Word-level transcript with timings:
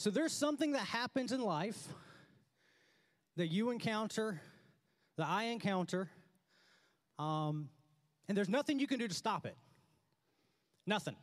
So 0.00 0.08
there's 0.08 0.32
something 0.32 0.72
that 0.72 0.86
happens 0.86 1.30
in 1.30 1.42
life 1.42 1.88
that 3.36 3.48
you 3.48 3.68
encounter, 3.68 4.40
that 5.18 5.26
I 5.26 5.48
encounter, 5.48 6.08
um, 7.18 7.68
and 8.26 8.34
there's 8.34 8.48
nothing 8.48 8.78
you 8.78 8.86
can 8.86 8.98
do 8.98 9.06
to 9.06 9.12
stop 9.12 9.44
it. 9.44 9.58
Nothing. 10.86 11.16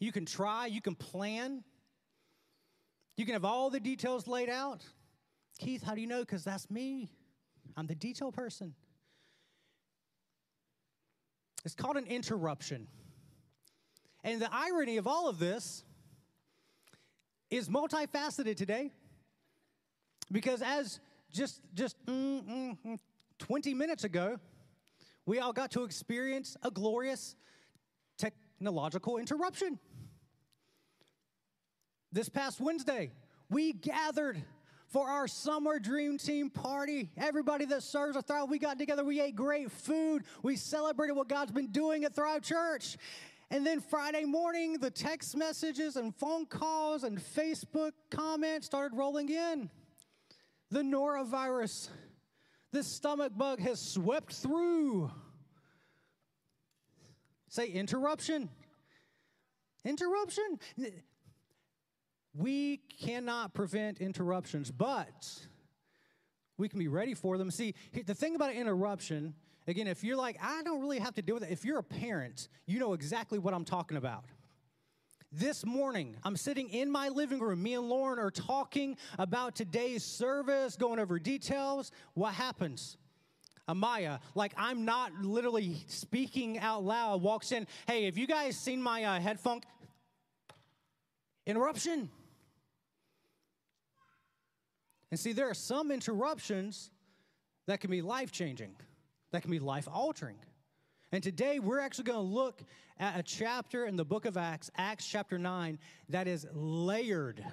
You 0.00 0.10
can 0.10 0.26
try, 0.26 0.66
you 0.66 0.80
can 0.80 0.96
plan, 0.96 1.62
you 3.16 3.24
can 3.24 3.34
have 3.34 3.44
all 3.44 3.70
the 3.70 3.78
details 3.78 4.26
laid 4.26 4.48
out. 4.48 4.82
Keith, 5.60 5.84
how 5.84 5.94
do 5.94 6.00
you 6.00 6.08
know? 6.08 6.22
Because 6.22 6.42
that's 6.42 6.68
me. 6.68 7.12
I'm 7.76 7.86
the 7.86 7.94
detail 7.94 8.32
person. 8.32 8.74
It's 11.64 11.76
called 11.76 11.96
an 11.96 12.06
interruption. 12.06 12.88
And 14.24 14.42
the 14.42 14.52
irony 14.52 14.96
of 14.96 15.06
all 15.06 15.28
of 15.28 15.38
this 15.38 15.84
is 17.50 17.68
multifaceted 17.68 18.56
today 18.56 18.90
because 20.32 20.62
as 20.62 21.00
just 21.32 21.60
just 21.74 21.96
mm, 22.06 22.42
mm, 22.44 22.78
mm, 22.84 22.98
20 23.38 23.74
minutes 23.74 24.04
ago 24.04 24.38
we 25.24 25.38
all 25.38 25.52
got 25.52 25.70
to 25.72 25.84
experience 25.84 26.56
a 26.62 26.70
glorious 26.70 27.34
technological 28.16 29.18
interruption. 29.18 29.78
This 32.12 32.28
past 32.28 32.60
wednesday 32.60 33.12
we 33.48 33.72
gathered 33.72 34.42
for 34.88 35.08
our 35.08 35.26
summer 35.26 35.78
dream 35.78 36.16
team 36.16 36.48
party. 36.48 37.10
Everybody 37.16 37.64
that 37.66 37.82
serves 37.82 38.16
at 38.16 38.26
thrive 38.26 38.48
we 38.48 38.58
got 38.58 38.78
together 38.78 39.04
we 39.04 39.20
ate 39.20 39.36
great 39.36 39.70
food 39.70 40.24
we 40.42 40.56
celebrated 40.56 41.14
what 41.14 41.28
god's 41.28 41.52
been 41.52 41.70
doing 41.70 42.04
at 42.04 42.14
thrive 42.14 42.42
church 42.42 42.96
and 43.50 43.64
then 43.64 43.80
Friday 43.80 44.24
morning, 44.24 44.78
the 44.78 44.90
text 44.90 45.36
messages 45.36 45.96
and 45.96 46.14
phone 46.14 46.46
calls 46.46 47.04
and 47.04 47.18
Facebook 47.18 47.92
comments 48.10 48.66
started 48.66 48.96
rolling 48.96 49.28
in. 49.28 49.70
The 50.70 50.82
norovirus, 50.82 51.88
this 52.72 52.88
stomach 52.88 53.32
bug 53.36 53.60
has 53.60 53.80
swept 53.80 54.32
through. 54.32 55.10
Say 57.48 57.68
interruption. 57.68 58.48
Interruption. 59.84 60.58
We 62.34 62.78
cannot 63.00 63.54
prevent 63.54 64.00
interruptions, 64.00 64.72
but 64.72 65.46
we 66.58 66.68
can 66.68 66.80
be 66.80 66.88
ready 66.88 67.14
for 67.14 67.38
them. 67.38 67.50
See, 67.52 67.74
the 68.04 68.14
thing 68.14 68.34
about 68.34 68.50
an 68.50 68.56
interruption 68.56 69.34
Again, 69.68 69.88
if 69.88 70.04
you're 70.04 70.16
like, 70.16 70.36
I 70.40 70.62
don't 70.62 70.80
really 70.80 71.00
have 71.00 71.14
to 71.14 71.22
deal 71.22 71.34
with 71.34 71.44
it, 71.44 71.50
if 71.50 71.64
you're 71.64 71.78
a 71.78 71.82
parent, 71.82 72.48
you 72.66 72.78
know 72.78 72.92
exactly 72.92 73.38
what 73.38 73.52
I'm 73.52 73.64
talking 73.64 73.96
about. 73.96 74.24
This 75.32 75.66
morning, 75.66 76.16
I'm 76.22 76.36
sitting 76.36 76.68
in 76.68 76.90
my 76.90 77.08
living 77.08 77.40
room. 77.40 77.62
Me 77.62 77.74
and 77.74 77.88
Lauren 77.88 78.20
are 78.20 78.30
talking 78.30 78.96
about 79.18 79.56
today's 79.56 80.04
service, 80.04 80.76
going 80.76 81.00
over 81.00 81.18
details. 81.18 81.90
What 82.14 82.32
happens? 82.32 82.96
Amaya, 83.68 84.20
like 84.36 84.52
I'm 84.56 84.84
not 84.84 85.12
literally 85.20 85.84
speaking 85.88 86.58
out 86.60 86.84
loud, 86.84 87.20
walks 87.20 87.50
in. 87.50 87.66
Hey, 87.88 88.04
have 88.04 88.16
you 88.16 88.28
guys 88.28 88.56
seen 88.56 88.80
my 88.80 89.02
uh, 89.02 89.18
headphone? 89.18 89.62
Interruption. 91.44 92.08
And 95.10 95.18
see, 95.18 95.32
there 95.32 95.50
are 95.50 95.54
some 95.54 95.90
interruptions 95.90 96.90
that 97.66 97.80
can 97.80 97.90
be 97.90 98.00
life 98.00 98.30
changing 98.30 98.76
that 99.36 99.42
can 99.42 99.50
be 99.50 99.58
life 99.58 99.86
altering. 99.92 100.38
And 101.12 101.22
today 101.22 101.58
we're 101.58 101.78
actually 101.78 102.04
going 102.04 102.26
to 102.26 102.34
look 102.34 102.62
at 102.98 103.20
a 103.20 103.22
chapter 103.22 103.84
in 103.84 103.94
the 103.94 104.04
book 104.04 104.24
of 104.24 104.38
Acts, 104.38 104.70
Acts 104.78 105.06
chapter 105.06 105.38
9, 105.38 105.78
that 106.08 106.26
is 106.26 106.46
layered 106.54 107.44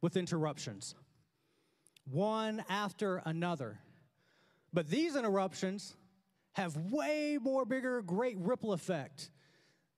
with 0.00 0.16
interruptions, 0.16 0.96
one 2.10 2.64
after 2.68 3.22
another. 3.26 3.78
But 4.72 4.90
these 4.90 5.14
interruptions 5.14 5.94
have 6.54 6.76
way 6.76 7.38
more 7.40 7.64
bigger, 7.64 8.02
great 8.02 8.36
ripple 8.40 8.72
effect 8.72 9.30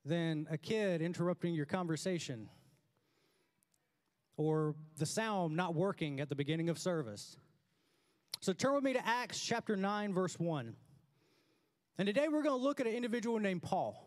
than 0.04 0.47
a 0.50 0.59
kid 0.59 1.00
interrupting 1.00 1.54
your 1.54 1.65
conversation 1.65 2.50
or 4.37 4.75
the 4.98 5.06
sound 5.06 5.56
not 5.56 5.75
working 5.75 6.21
at 6.21 6.28
the 6.28 6.37
beginning 6.37 6.69
of 6.69 6.78
service. 6.78 7.38
So 8.43 8.53
turn 8.53 8.75
with 8.75 8.84
me 8.84 8.93
to 8.93 9.06
Acts 9.06 9.41
chapter 9.41 9.77
9, 9.77 10.12
verse 10.12 10.38
1. 10.38 10.77
And 11.99 12.07
today 12.07 12.29
we're 12.29 12.43
going 12.43 12.59
to 12.59 12.62
look 12.62 12.81
at 12.81 12.87
an 12.87 12.93
individual 12.93 13.39
named 13.39 13.62
Paul. 13.62 14.03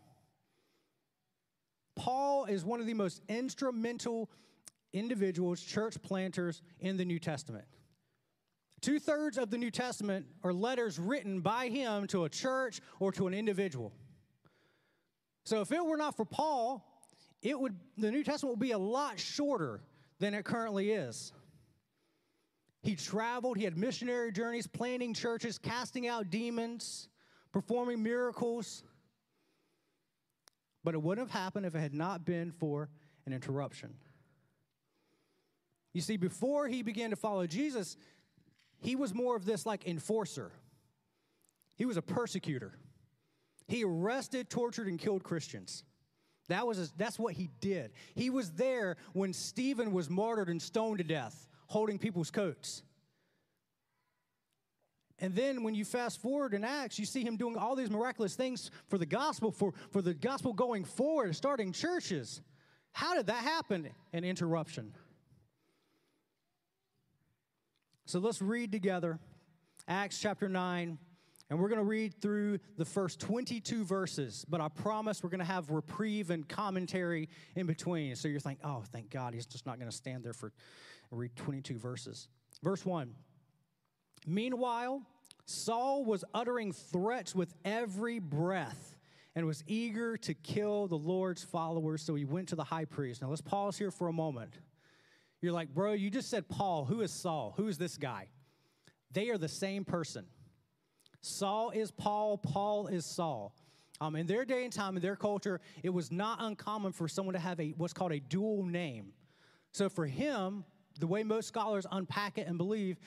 Paul 1.96 2.44
is 2.44 2.64
one 2.64 2.80
of 2.80 2.86
the 2.86 2.94
most 2.94 3.20
instrumental 3.28 4.30
individuals, 4.92 5.60
church 5.60 6.00
planters 6.02 6.62
in 6.78 6.96
the 6.96 7.04
New 7.04 7.18
Testament. 7.18 7.64
Two 8.80 8.98
thirds 8.98 9.36
of 9.36 9.50
the 9.50 9.58
New 9.58 9.70
Testament 9.70 10.26
are 10.42 10.52
letters 10.52 10.98
written 10.98 11.40
by 11.40 11.68
him 11.68 12.06
to 12.08 12.24
a 12.24 12.28
church 12.28 12.80
or 12.98 13.12
to 13.12 13.26
an 13.26 13.34
individual. 13.34 13.92
So 15.44 15.60
if 15.60 15.72
it 15.72 15.84
were 15.84 15.96
not 15.96 16.16
for 16.16 16.24
Paul, 16.24 16.86
it 17.42 17.58
would 17.58 17.74
the 17.98 18.10
New 18.10 18.24
Testament 18.24 18.56
would 18.56 18.64
be 18.64 18.72
a 18.72 18.78
lot 18.78 19.18
shorter 19.18 19.82
than 20.18 20.32
it 20.32 20.44
currently 20.44 20.92
is. 20.92 21.32
He 22.82 22.94
traveled, 22.94 23.58
he 23.58 23.64
had 23.64 23.76
missionary 23.76 24.32
journeys, 24.32 24.66
planting 24.66 25.12
churches, 25.12 25.58
casting 25.58 26.08
out 26.08 26.30
demons, 26.30 27.08
performing 27.52 28.02
miracles. 28.02 28.82
But 30.82 30.94
it 30.94 31.02
wouldn't 31.02 31.28
have 31.28 31.38
happened 31.38 31.66
if 31.66 31.74
it 31.74 31.80
had 31.80 31.94
not 31.94 32.24
been 32.24 32.52
for 32.52 32.88
an 33.26 33.32
interruption. 33.32 33.94
You 35.92 36.00
see, 36.00 36.16
before 36.16 36.68
he 36.68 36.82
began 36.82 37.10
to 37.10 37.16
follow 37.16 37.46
Jesus, 37.46 37.96
he 38.80 38.96
was 38.96 39.14
more 39.14 39.36
of 39.36 39.44
this 39.44 39.66
like 39.66 39.86
enforcer. 39.86 40.52
He 41.76 41.84
was 41.84 41.96
a 41.96 42.02
persecutor. 42.02 42.72
He 43.66 43.84
arrested, 43.84 44.50
tortured, 44.50 44.86
and 44.86 44.98
killed 44.98 45.22
Christians. 45.22 45.84
That 46.48 46.66
was 46.66 46.78
his, 46.78 46.92
that's 46.96 47.18
what 47.18 47.34
he 47.34 47.48
did. 47.60 47.92
He 48.14 48.30
was 48.30 48.50
there 48.52 48.96
when 49.12 49.32
Stephen 49.32 49.92
was 49.92 50.10
martyred 50.10 50.48
and 50.48 50.60
stoned 50.60 50.98
to 50.98 51.04
death, 51.04 51.46
holding 51.68 51.98
people's 51.98 52.30
coats. 52.30 52.82
And 55.20 55.34
then 55.34 55.62
when 55.62 55.74
you 55.74 55.84
fast 55.84 56.20
forward 56.20 56.54
in 56.54 56.64
Acts, 56.64 56.98
you 56.98 57.04
see 57.04 57.22
him 57.22 57.36
doing 57.36 57.56
all 57.56 57.76
these 57.76 57.90
miraculous 57.90 58.34
things 58.34 58.70
for 58.88 58.96
the 58.96 59.06
gospel, 59.06 59.52
for, 59.52 59.74
for 59.90 60.00
the 60.00 60.14
gospel 60.14 60.52
going 60.54 60.84
forward, 60.84 61.36
starting 61.36 61.72
churches. 61.72 62.40
How 62.92 63.14
did 63.14 63.26
that 63.26 63.42
happen? 63.44 63.90
An 64.12 64.24
interruption. 64.24 64.94
So 68.06 68.18
let's 68.18 68.42
read 68.42 68.72
together 68.72 69.20
Acts 69.86 70.18
chapter 70.18 70.48
9, 70.48 70.98
and 71.50 71.58
we're 71.58 71.68
going 71.68 71.80
to 71.80 71.84
read 71.84 72.20
through 72.20 72.58
the 72.76 72.84
first 72.84 73.20
22 73.20 73.84
verses, 73.84 74.44
but 74.48 74.60
I 74.60 74.68
promise 74.68 75.22
we're 75.22 75.30
going 75.30 75.40
to 75.40 75.44
have 75.44 75.70
reprieve 75.70 76.30
and 76.30 76.48
commentary 76.48 77.28
in 77.56 77.66
between. 77.66 78.16
So 78.16 78.28
you're 78.28 78.40
thinking, 78.40 78.64
oh, 78.64 78.82
thank 78.90 79.10
God, 79.10 79.34
he's 79.34 79.46
just 79.46 79.66
not 79.66 79.78
going 79.78 79.90
to 79.90 79.96
stand 79.96 80.24
there 80.24 80.32
for 80.32 80.52
read 81.10 81.34
22 81.36 81.78
verses. 81.78 82.28
Verse 82.62 82.84
1. 82.84 83.14
Meanwhile, 84.26 85.02
Saul 85.46 86.04
was 86.04 86.24
uttering 86.34 86.72
threats 86.72 87.34
with 87.34 87.54
every 87.64 88.18
breath 88.18 88.96
and 89.34 89.46
was 89.46 89.64
eager 89.66 90.16
to 90.18 90.34
kill 90.34 90.86
the 90.86 90.96
Lord's 90.96 91.42
followers, 91.42 92.02
so 92.02 92.14
he 92.14 92.24
went 92.24 92.48
to 92.48 92.56
the 92.56 92.64
high 92.64 92.84
priest. 92.84 93.22
Now, 93.22 93.28
let's 93.28 93.40
pause 93.40 93.78
here 93.78 93.90
for 93.90 94.08
a 94.08 94.12
moment. 94.12 94.58
You're 95.40 95.52
like, 95.52 95.72
bro, 95.72 95.92
you 95.92 96.10
just 96.10 96.28
said 96.28 96.48
Paul. 96.48 96.84
Who 96.84 97.00
is 97.00 97.12
Saul? 97.12 97.54
Who 97.56 97.68
is 97.68 97.78
this 97.78 97.96
guy? 97.96 98.28
They 99.12 99.30
are 99.30 99.38
the 99.38 99.48
same 99.48 99.84
person. 99.84 100.26
Saul 101.22 101.70
is 101.70 101.90
Paul, 101.90 102.38
Paul 102.38 102.86
is 102.88 103.04
Saul. 103.04 103.54
Um, 104.00 104.16
in 104.16 104.26
their 104.26 104.44
day 104.44 104.64
and 104.64 104.72
time, 104.72 104.96
in 104.96 105.02
their 105.02 105.16
culture, 105.16 105.60
it 105.82 105.90
was 105.90 106.10
not 106.10 106.38
uncommon 106.40 106.92
for 106.92 107.06
someone 107.06 107.34
to 107.34 107.38
have 107.38 107.60
a 107.60 107.74
what's 107.76 107.92
called 107.92 108.12
a 108.12 108.20
dual 108.20 108.64
name. 108.64 109.12
So 109.72 109.88
for 109.88 110.06
him, 110.06 110.64
the 110.98 111.06
way 111.06 111.22
most 111.22 111.48
scholars 111.48 111.86
unpack 111.90 112.38
it 112.38 112.46
and 112.46 112.56
believe, 112.56 112.98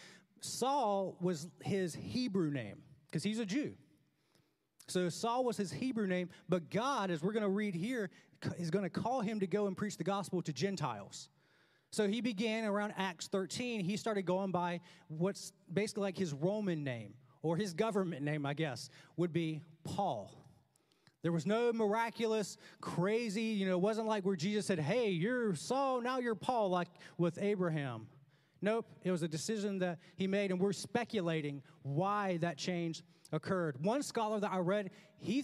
Saul 0.44 1.16
was 1.22 1.48
his 1.62 1.96
Hebrew 1.96 2.52
name 2.52 2.82
because 3.06 3.24
he's 3.24 3.40
a 3.40 3.46
Jew. 3.46 3.74
So 4.88 5.08
Saul 5.08 5.46
was 5.46 5.56
his 5.56 5.72
Hebrew 5.72 6.08
name, 6.08 6.30
but 6.50 6.70
God, 6.70 7.10
as 7.10 7.24
we're 7.24 7.32
going 7.32 7.44
to 7.44 7.50
read 7.50 7.74
here, 7.74 8.10
is 8.58 8.70
going 8.70 8.84
to 8.84 8.90
call 8.90 9.22
him 9.22 9.40
to 9.40 9.48
go 9.48 9.68
and 9.68 9.78
preach 9.78 9.98
the 9.98 10.04
gospel 10.04 10.42
to 10.42 10.52
Gentiles. 10.52 11.30
So 11.92 12.08
he 12.08 12.20
began 12.20 12.66
around 12.66 12.94
Acts 12.98 13.28
13. 13.28 13.80
He 13.82 13.96
started 13.96 14.24
going 14.24 14.52
by 14.52 14.82
what's 15.08 15.54
basically 15.72 16.04
like 16.04 16.18
his 16.18 16.34
Roman 16.34 16.84
name, 16.84 17.14
or 17.42 17.56
his 17.56 17.74
government 17.74 18.24
name, 18.24 18.46
I 18.46 18.54
guess, 18.54 18.90
would 19.16 19.32
be 19.32 19.62
Paul. 19.86 20.34
There 21.22 21.32
was 21.32 21.46
no 21.46 21.72
miraculous, 21.72 22.58
crazy, 22.82 23.44
you 23.44 23.66
know, 23.66 23.74
it 23.74 23.82
wasn't 23.82 24.08
like 24.08 24.26
where 24.26 24.36
Jesus 24.36 24.66
said, 24.66 24.80
Hey, 24.80 25.10
you're 25.12 25.56
Saul, 25.56 26.02
now 26.02 26.20
you're 26.20 26.36
Paul, 26.36 26.70
like 26.70 26.90
with 27.18 27.38
Abraham. 27.42 28.08
Nope, 28.64 28.86
it 29.04 29.12
was 29.12 29.24
a 29.24 29.28
decision 29.28 29.78
that 29.80 30.00
he 30.16 30.26
made, 30.26 30.50
and 30.50 30.58
we're 30.58 30.72
speculating 30.72 31.62
why 31.82 32.38
that 32.38 32.58
change 32.58 33.04
occurred. 33.34 33.76
One 33.84 34.02
scholar 34.02 34.40
that 34.40 34.54
I 34.54 34.60
read, 34.60 34.92
he, 35.18 35.44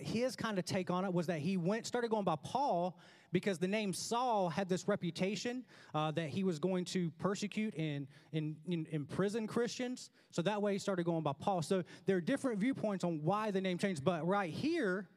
his 0.00 0.34
kind 0.34 0.58
of 0.58 0.64
take 0.64 0.90
on 0.90 1.04
it 1.04 1.12
was 1.12 1.28
that 1.28 1.38
he 1.38 1.56
went, 1.56 1.86
started 1.86 2.10
going 2.10 2.24
by 2.24 2.34
Paul 2.42 2.98
because 3.30 3.58
the 3.58 3.68
name 3.68 3.92
Saul 3.92 4.48
had 4.48 4.68
this 4.68 4.88
reputation 4.88 5.64
uh, 5.94 6.10
that 6.10 6.28
he 6.28 6.42
was 6.42 6.58
going 6.58 6.84
to 6.86 7.12
persecute 7.20 7.72
and, 7.76 8.08
imprison 8.32 9.46
Christians. 9.46 10.10
So 10.32 10.42
that 10.42 10.60
way 10.60 10.72
he 10.72 10.78
started 10.80 11.06
going 11.06 11.22
by 11.22 11.34
Paul. 11.38 11.62
So 11.62 11.84
there 12.06 12.16
are 12.16 12.20
different 12.20 12.58
viewpoints 12.58 13.04
on 13.04 13.22
why 13.22 13.52
the 13.52 13.60
name 13.60 13.78
changed. 13.78 14.02
But 14.02 14.26
right 14.26 14.52
here, 14.52 15.08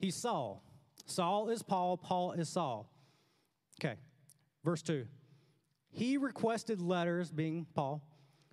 he's 0.00 0.16
Saul. 0.16 0.64
Saul 1.04 1.50
is 1.50 1.62
Paul, 1.62 1.98
Paul 1.98 2.32
is 2.32 2.48
Saul. 2.48 2.90
Okay, 3.80 3.94
verse 4.64 4.82
2. 4.82 5.06
He 5.90 6.16
requested 6.16 6.80
letters, 6.80 7.30
being 7.30 7.66
Paul, 7.74 8.02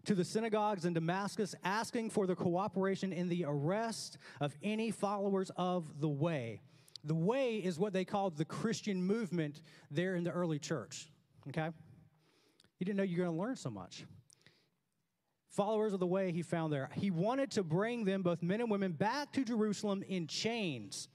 to 0.06 0.16
the 0.16 0.26
synagogues 0.26 0.86
in 0.86 0.94
Damascus, 0.94 1.56
asking 1.64 2.10
for 2.10 2.28
the 2.28 2.36
cooperation 2.36 3.14
in 3.14 3.30
the 3.30 3.46
arrest 3.48 4.18
of 4.42 4.56
any 4.62 4.92
followers 4.92 5.52
of 5.56 6.00
the 6.00 6.10
way. 6.10 6.62
The 7.04 7.16
way 7.16 7.58
is 7.58 7.80
what 7.80 7.94
they 7.94 8.06
called 8.06 8.38
the 8.38 8.46
Christian 8.46 9.04
movement 9.04 9.62
there 9.92 10.16
in 10.16 10.24
the 10.24 10.32
early 10.32 10.60
church. 10.60 11.10
Okay? 11.50 11.70
You 12.80 12.86
didn't 12.86 12.98
know 12.98 13.04
you 13.04 13.18
were 13.18 13.26
going 13.26 13.36
to 13.36 13.42
learn 13.42 13.56
so 13.56 13.70
much. 13.70 14.06
Followers 15.50 15.94
of 15.94 16.00
the 16.00 16.08
way 16.08 16.32
he 16.32 16.42
found 16.42 16.74
there. 16.74 16.90
He 16.94 17.12
wanted 17.12 17.52
to 17.52 17.64
bring 17.64 18.06
them, 18.06 18.24
both 18.24 18.42
men 18.42 18.60
and 18.60 18.72
women, 18.72 18.94
back 18.94 19.32
to 19.34 19.44
Jerusalem 19.44 20.04
in 20.08 20.28
chains 20.28 21.10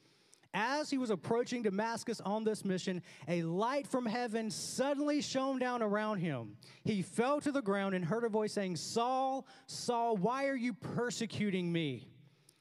as 0.55 0.91
he 0.91 0.99
was 0.99 1.11
approaching 1.11 1.63
Damascus 1.63 2.21
on 2.21 2.45
this 2.45 2.65
mission, 2.65 3.03
a 3.27 3.43
light 3.43 3.87
from 3.87 4.07
heaven 4.07 4.51
suddenly 4.51 5.21
shone 5.21 5.59
down 5.59 5.83
around 5.83 6.19
him. 6.19 6.57
He 6.85 7.03
fell 7.03 7.41
to 7.41 7.53
the 7.53 7.63
ground 7.63 7.95
and 7.95 8.05
heard 8.05 8.25
a 8.25 8.29
voice 8.29 8.53
saying, 8.53 8.77
Saul, 8.77 9.47
Saul, 9.67 10.17
why 10.17 10.47
are 10.47 10.57
you 10.57 10.73
persecuting 10.73 11.71
me? 11.71 12.09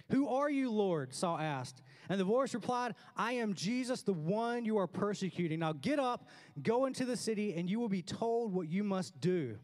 Who 0.09 0.29
are 0.29 0.49
you, 0.49 0.71
Lord? 0.71 1.13
Saul 1.13 1.37
asked. 1.37 1.81
And 2.09 2.19
the 2.19 2.25
voice 2.25 2.53
replied, 2.53 2.95
I 3.15 3.33
am 3.33 3.53
Jesus, 3.53 4.01
the 4.01 4.13
one 4.13 4.63
you 4.63 4.77
are 4.77 4.87
persecuting. 4.87 5.59
Now 5.59 5.73
get 5.73 5.99
up, 5.99 6.29
go 6.61 6.85
into 6.85 7.03
the 7.03 7.17
city, 7.17 7.53
and 7.55 7.69
you 7.69 7.79
will 7.79 7.89
be 7.89 8.01
told 8.01 8.53
what 8.53 8.69
you 8.69 8.83
must 8.83 9.19
do. 9.19 9.57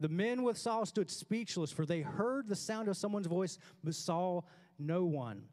The 0.00 0.08
men 0.08 0.42
with 0.42 0.58
Saul 0.58 0.84
stood 0.86 1.10
speechless, 1.10 1.72
for 1.72 1.86
they 1.86 2.00
heard 2.00 2.48
the 2.48 2.56
sound 2.56 2.88
of 2.88 2.96
someone's 2.96 3.26
voice, 3.26 3.58
but 3.82 3.94
saw 3.94 4.42
no 4.78 5.04
one. 5.04 5.44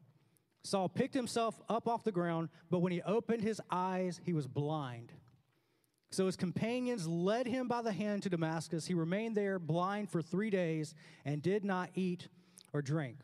Saul 0.64 0.88
picked 0.88 1.14
himself 1.14 1.60
up 1.68 1.86
off 1.86 2.04
the 2.04 2.12
ground, 2.12 2.48
but 2.70 2.78
when 2.78 2.90
he 2.90 3.02
opened 3.02 3.42
his 3.42 3.60
eyes, 3.70 4.20
he 4.24 4.32
was 4.32 4.46
blind. 4.46 5.12
So 6.10 6.26
his 6.26 6.36
companions 6.36 7.06
led 7.06 7.46
him 7.46 7.68
by 7.68 7.82
the 7.82 7.92
hand 7.92 8.22
to 8.22 8.30
Damascus. 8.30 8.86
He 8.86 8.94
remained 8.94 9.36
there 9.36 9.58
blind 9.58 10.10
for 10.10 10.22
three 10.22 10.48
days 10.48 10.94
and 11.24 11.42
did 11.42 11.64
not 11.64 11.90
eat 11.94 12.28
or 12.72 12.80
drink. 12.80 13.18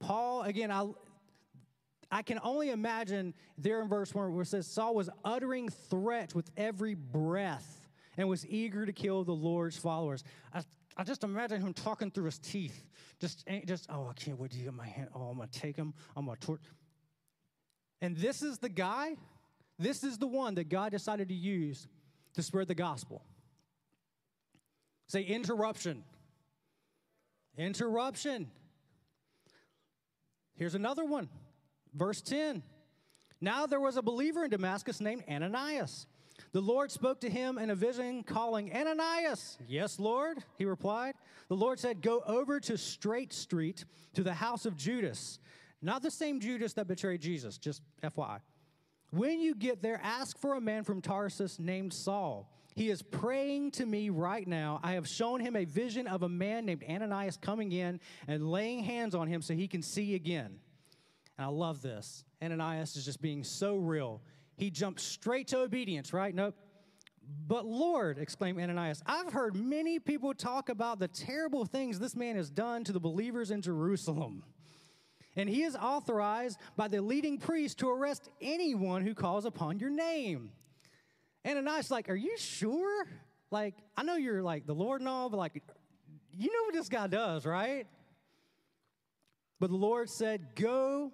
Paul, 0.00 0.42
again, 0.42 0.70
I, 0.70 0.88
I 2.10 2.22
can 2.22 2.38
only 2.42 2.70
imagine 2.70 3.34
there 3.56 3.80
in 3.80 3.88
verse 3.88 4.14
1 4.14 4.32
where 4.34 4.42
it 4.42 4.46
says 4.46 4.66
Saul 4.66 4.94
was 4.94 5.08
uttering 5.24 5.68
threats 5.68 6.34
with 6.34 6.50
every 6.56 6.94
breath 6.94 7.88
and 8.16 8.28
was 8.28 8.46
eager 8.46 8.84
to 8.84 8.92
kill 8.92 9.24
the 9.24 9.32
Lord's 9.32 9.78
followers. 9.78 10.24
I, 10.52 10.62
I 10.96 11.04
just 11.04 11.24
imagine 11.24 11.60
him 11.62 11.72
talking 11.72 12.10
through 12.10 12.24
his 12.24 12.38
teeth. 12.38 12.84
Just, 13.20 13.44
eh, 13.46 13.60
just 13.66 13.86
oh, 13.90 14.08
I 14.10 14.12
can't 14.12 14.38
wait 14.38 14.52
to 14.52 14.58
get 14.58 14.72
my 14.72 14.86
hand. 14.86 15.08
Oh, 15.14 15.22
I'm 15.22 15.36
going 15.36 15.48
to 15.48 15.58
take 15.58 15.76
him. 15.76 15.94
I'm 16.16 16.26
going 16.26 16.36
to 16.36 16.46
torch. 16.46 16.60
And 18.00 18.16
this 18.16 18.42
is 18.42 18.58
the 18.58 18.68
guy, 18.68 19.16
this 19.78 20.04
is 20.04 20.18
the 20.18 20.26
one 20.26 20.54
that 20.54 20.68
God 20.68 20.92
decided 20.92 21.28
to 21.28 21.34
use 21.34 21.88
to 22.34 22.42
spread 22.42 22.68
the 22.68 22.74
gospel. 22.74 23.22
Say 25.08 25.22
interruption. 25.22 26.04
Interruption. 27.56 28.50
Here's 30.54 30.74
another 30.74 31.04
one. 31.04 31.28
Verse 31.94 32.20
10. 32.20 32.62
Now 33.40 33.66
there 33.66 33.80
was 33.80 33.96
a 33.96 34.02
believer 34.02 34.44
in 34.44 34.50
Damascus 34.50 35.00
named 35.00 35.24
Ananias. 35.28 36.06
The 36.52 36.60
Lord 36.60 36.90
spoke 36.90 37.20
to 37.20 37.30
him 37.30 37.58
in 37.58 37.70
a 37.70 37.74
vision, 37.74 38.22
calling, 38.22 38.74
Ananias. 38.74 39.58
Yes, 39.68 39.98
Lord, 39.98 40.38
he 40.56 40.64
replied. 40.64 41.14
The 41.48 41.56
Lord 41.56 41.78
said, 41.78 42.00
Go 42.00 42.22
over 42.26 42.58
to 42.60 42.78
Straight 42.78 43.32
Street 43.32 43.84
to 44.14 44.22
the 44.22 44.34
house 44.34 44.64
of 44.64 44.76
Judas. 44.76 45.38
Not 45.82 46.02
the 46.02 46.10
same 46.10 46.40
Judas 46.40 46.72
that 46.74 46.88
betrayed 46.88 47.20
Jesus, 47.20 47.58
just 47.58 47.82
FYI. 48.02 48.40
When 49.10 49.40
you 49.40 49.54
get 49.54 49.82
there, 49.82 50.00
ask 50.02 50.38
for 50.38 50.54
a 50.54 50.60
man 50.60 50.84
from 50.84 51.00
Tarsus 51.00 51.58
named 51.58 51.92
Saul. 51.92 52.50
He 52.74 52.90
is 52.90 53.02
praying 53.02 53.72
to 53.72 53.86
me 53.86 54.10
right 54.10 54.46
now. 54.46 54.80
I 54.82 54.92
have 54.92 55.06
shown 55.06 55.40
him 55.40 55.56
a 55.56 55.64
vision 55.64 56.06
of 56.06 56.22
a 56.22 56.28
man 56.28 56.66
named 56.66 56.84
Ananias 56.88 57.36
coming 57.36 57.72
in 57.72 58.00
and 58.26 58.50
laying 58.50 58.84
hands 58.84 59.14
on 59.14 59.26
him 59.26 59.42
so 59.42 59.54
he 59.54 59.66
can 59.66 59.82
see 59.82 60.14
again. 60.14 60.60
And 61.36 61.46
I 61.46 61.48
love 61.48 61.82
this. 61.82 62.24
Ananias 62.42 62.96
is 62.96 63.04
just 63.04 63.20
being 63.20 63.42
so 63.42 63.76
real. 63.76 64.20
He 64.58 64.70
jumped 64.70 65.00
straight 65.00 65.46
to 65.48 65.60
obedience, 65.60 66.12
right? 66.12 66.34
Nope. 66.34 66.56
But 67.46 67.64
Lord, 67.64 68.18
exclaimed 68.18 68.60
Ananias, 68.60 69.02
I've 69.06 69.32
heard 69.32 69.54
many 69.54 69.98
people 70.00 70.34
talk 70.34 70.68
about 70.68 70.98
the 70.98 71.08
terrible 71.08 71.64
things 71.64 71.98
this 71.98 72.16
man 72.16 72.36
has 72.36 72.50
done 72.50 72.82
to 72.84 72.92
the 72.92 72.98
believers 73.00 73.50
in 73.50 73.62
Jerusalem. 73.62 74.42
And 75.36 75.48
he 75.48 75.62
is 75.62 75.76
authorized 75.76 76.58
by 76.76 76.88
the 76.88 77.00
leading 77.00 77.38
priest 77.38 77.78
to 77.78 77.88
arrest 77.88 78.28
anyone 78.40 79.02
who 79.02 79.14
calls 79.14 79.44
upon 79.44 79.78
your 79.78 79.90
name. 79.90 80.50
Ananias, 81.46 81.90
like, 81.90 82.10
are 82.10 82.16
you 82.16 82.36
sure? 82.36 83.06
Like, 83.52 83.74
I 83.96 84.02
know 84.02 84.16
you're 84.16 84.42
like 84.42 84.66
the 84.66 84.74
Lord 84.74 85.00
and 85.00 85.08
all, 85.08 85.30
but 85.30 85.36
like, 85.36 85.62
you 86.32 86.52
know 86.52 86.64
what 86.64 86.74
this 86.74 86.88
guy 86.88 87.06
does, 87.06 87.46
right? 87.46 87.86
But 89.60 89.70
the 89.70 89.76
Lord 89.76 90.10
said, 90.10 90.56
Go 90.56 91.12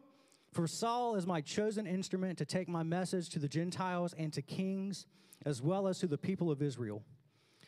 for 0.55 0.69
Saul 0.69 1.17
is 1.17 1.27
my 1.27 1.41
chosen 1.41 1.85
instrument 1.87 2.39
to 2.39 2.45
take 2.45 2.69
my 2.69 2.85
message 2.85 3.29
to 3.31 3.41
the 3.41 3.49
Gentiles 3.49 4.15
and 4.17 4.33
to 4.33 4.41
kings, 4.41 5.05
as 5.45 5.61
well 5.61 5.89
as 5.89 5.99
to 5.99 6.07
the 6.07 6.17
people 6.17 6.51
of 6.51 6.63
Israel. 6.63 7.03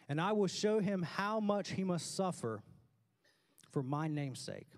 And 0.08 0.20
I 0.20 0.30
will 0.32 0.46
show 0.46 0.78
him 0.78 1.02
how 1.02 1.40
much 1.40 1.72
he 1.72 1.82
must 1.82 2.14
suffer 2.14 2.62
for 3.72 3.82
my 3.82 4.06
name's 4.06 4.38
sake. 4.38 4.68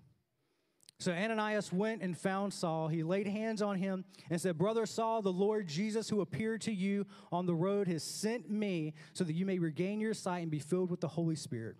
So 0.97 1.13
Ananias 1.13 1.71
went 1.71 2.01
and 2.01 2.17
found 2.17 2.51
Saul. 2.51 2.87
He 2.87 3.03
laid 3.03 3.27
hands 3.27 3.61
on 3.61 3.77
him 3.77 4.03
and 4.29 4.41
said, 4.41 4.57
Brother 4.57 4.87
Saul, 4.87 5.21
the 5.21 5.31
Lord 5.31 5.67
Jesus, 5.67 6.09
who 6.09 6.21
appeared 6.21 6.61
to 6.61 6.73
you 6.73 7.05
on 7.31 7.45
the 7.45 7.55
road, 7.55 7.87
has 7.87 8.03
sent 8.03 8.49
me 8.49 8.95
so 9.13 9.23
that 9.23 9.33
you 9.33 9.45
may 9.45 9.59
regain 9.59 10.01
your 10.01 10.15
sight 10.15 10.39
and 10.39 10.51
be 10.51 10.59
filled 10.59 10.89
with 10.89 10.99
the 10.99 11.07
Holy 11.07 11.35
Spirit. 11.35 11.77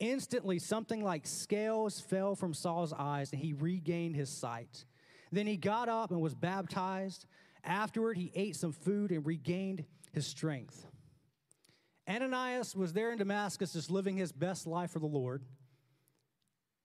Instantly, 0.00 0.58
something 0.58 1.02
like 1.02 1.26
scales 1.26 2.00
fell 2.00 2.34
from 2.34 2.54
Saul's 2.54 2.92
eyes, 2.92 3.32
and 3.32 3.40
he 3.40 3.52
regained 3.52 4.16
his 4.16 4.28
sight. 4.28 4.84
Then 5.32 5.46
he 5.46 5.56
got 5.56 5.88
up 5.88 6.10
and 6.10 6.20
was 6.20 6.34
baptized. 6.34 7.26
Afterward, 7.64 8.16
he 8.16 8.32
ate 8.34 8.56
some 8.56 8.72
food 8.72 9.10
and 9.10 9.24
regained 9.24 9.84
his 10.12 10.26
strength. 10.26 10.86
Ananias 12.08 12.74
was 12.74 12.92
there 12.92 13.12
in 13.12 13.18
Damascus 13.18 13.72
just 13.72 13.90
living 13.90 14.16
his 14.16 14.32
best 14.32 14.66
life 14.66 14.90
for 14.90 14.98
the 14.98 15.06
Lord. 15.06 15.42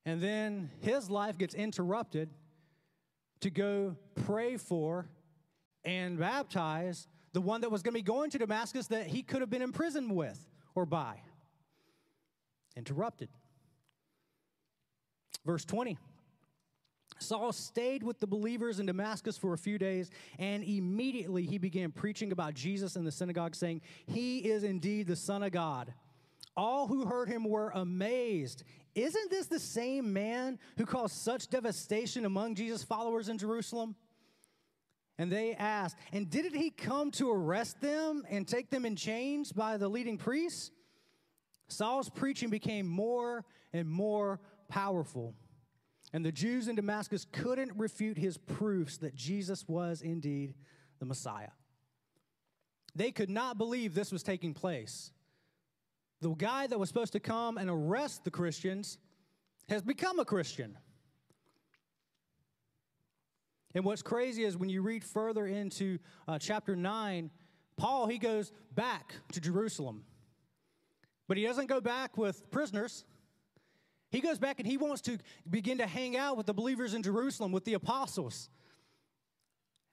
And 0.05 0.21
then 0.21 0.69
his 0.81 1.09
life 1.09 1.37
gets 1.37 1.55
interrupted 1.55 2.29
to 3.41 3.49
go 3.49 3.95
pray 4.25 4.57
for 4.57 5.07
and 5.83 6.19
baptize 6.19 7.07
the 7.33 7.41
one 7.41 7.61
that 7.61 7.71
was 7.71 7.81
going 7.81 7.93
to 7.93 7.99
be 7.99 8.03
going 8.03 8.29
to 8.29 8.37
Damascus 8.37 8.87
that 8.87 9.07
he 9.07 9.23
could 9.23 9.41
have 9.41 9.49
been 9.49 9.61
imprisoned 9.61 10.15
with 10.15 10.39
or 10.75 10.85
by. 10.85 11.19
Interrupted. 12.75 13.29
Verse 15.45 15.65
20. 15.65 15.97
Saul 17.19 17.53
stayed 17.53 18.03
with 18.03 18.19
the 18.19 18.27
believers 18.27 18.79
in 18.79 18.85
Damascus 18.85 19.37
for 19.37 19.53
a 19.53 19.57
few 19.57 19.77
days, 19.77 20.09
and 20.37 20.63
immediately 20.63 21.43
he 21.43 21.57
began 21.57 21.91
preaching 21.91 22.31
about 22.31 22.53
Jesus 22.53 22.95
in 22.95 23.05
the 23.05 23.11
synagogue, 23.11 23.55
saying, 23.55 23.81
He 24.05 24.39
is 24.39 24.63
indeed 24.63 25.07
the 25.07 25.15
Son 25.15 25.43
of 25.43 25.51
God. 25.51 25.93
All 26.57 26.87
who 26.87 27.05
heard 27.05 27.27
him 27.27 27.43
were 27.43 27.71
amazed. 27.75 28.63
Isn't 28.93 29.29
this 29.29 29.47
the 29.47 29.59
same 29.59 30.13
man 30.13 30.57
who 30.77 30.85
caused 30.85 31.15
such 31.15 31.49
devastation 31.49 32.25
among 32.25 32.55
Jesus' 32.55 32.83
followers 32.83 33.27
in 33.27 33.37
Jerusalem? 33.37 33.95
And 35.17 35.31
they 35.31 35.53
asked, 35.55 35.97
And 36.11 36.29
didn't 36.29 36.55
he 36.55 36.69
come 36.69 37.11
to 37.11 37.31
arrest 37.31 37.81
them 37.81 38.23
and 38.29 38.47
take 38.47 38.69
them 38.69 38.85
in 38.85 38.95
chains 38.95 39.51
by 39.51 39.77
the 39.77 39.87
leading 39.87 40.17
priests? 40.17 40.71
Saul's 41.67 42.09
preaching 42.09 42.49
became 42.49 42.87
more 42.87 43.43
and 43.73 43.89
more 43.89 44.39
powerful. 44.69 45.33
And 46.15 46.23
the 46.23 46.31
Jews 46.31 46.69
in 46.69 46.77
Damascus 46.77 47.25
couldn't 47.29 47.73
refute 47.75 48.17
his 48.17 48.37
proofs 48.37 48.95
that 48.99 49.15
Jesus 49.15 49.67
was 49.67 50.01
indeed 50.01 50.53
the 50.97 51.05
Messiah. 51.05 51.49
They 52.95 53.11
could 53.11 53.29
not 53.29 53.57
believe 53.57 53.93
this 53.93 54.13
was 54.13 54.23
taking 54.23 54.53
place. 54.53 55.11
The 56.21 56.29
guy 56.29 56.67
that 56.67 56.79
was 56.79 56.87
supposed 56.87 57.11
to 57.11 57.19
come 57.19 57.57
and 57.57 57.69
arrest 57.69 58.23
the 58.23 58.31
Christians 58.31 58.97
has 59.67 59.81
become 59.81 60.17
a 60.19 60.23
Christian. 60.23 60.77
And 63.73 63.83
what's 63.83 64.01
crazy 64.01 64.45
is 64.45 64.55
when 64.55 64.69
you 64.69 64.83
read 64.83 65.03
further 65.03 65.45
into 65.45 65.99
uh, 66.29 66.39
chapter 66.39 66.77
9, 66.77 67.29
Paul, 67.75 68.07
he 68.07 68.19
goes 68.19 68.53
back 68.73 69.15
to 69.33 69.41
Jerusalem. 69.41 70.05
But 71.27 71.35
he 71.35 71.43
doesn't 71.43 71.67
go 71.67 71.81
back 71.81 72.17
with 72.17 72.49
prisoners. 72.51 73.03
He 74.15 74.21
goes 74.21 74.39
back 74.39 74.59
and 74.61 74.67
he 74.67 74.77
wants 74.77 75.01
to 75.01 75.17
begin 75.49 75.79
to 75.79 75.85
hang 75.85 76.15
out 76.15 76.37
with 76.37 76.45
the 76.45 76.53
believers 76.53 76.93
in 76.93 77.03
Jerusalem, 77.03 77.51
with 77.51 77.65
the 77.65 77.73
apostles. 77.73 78.49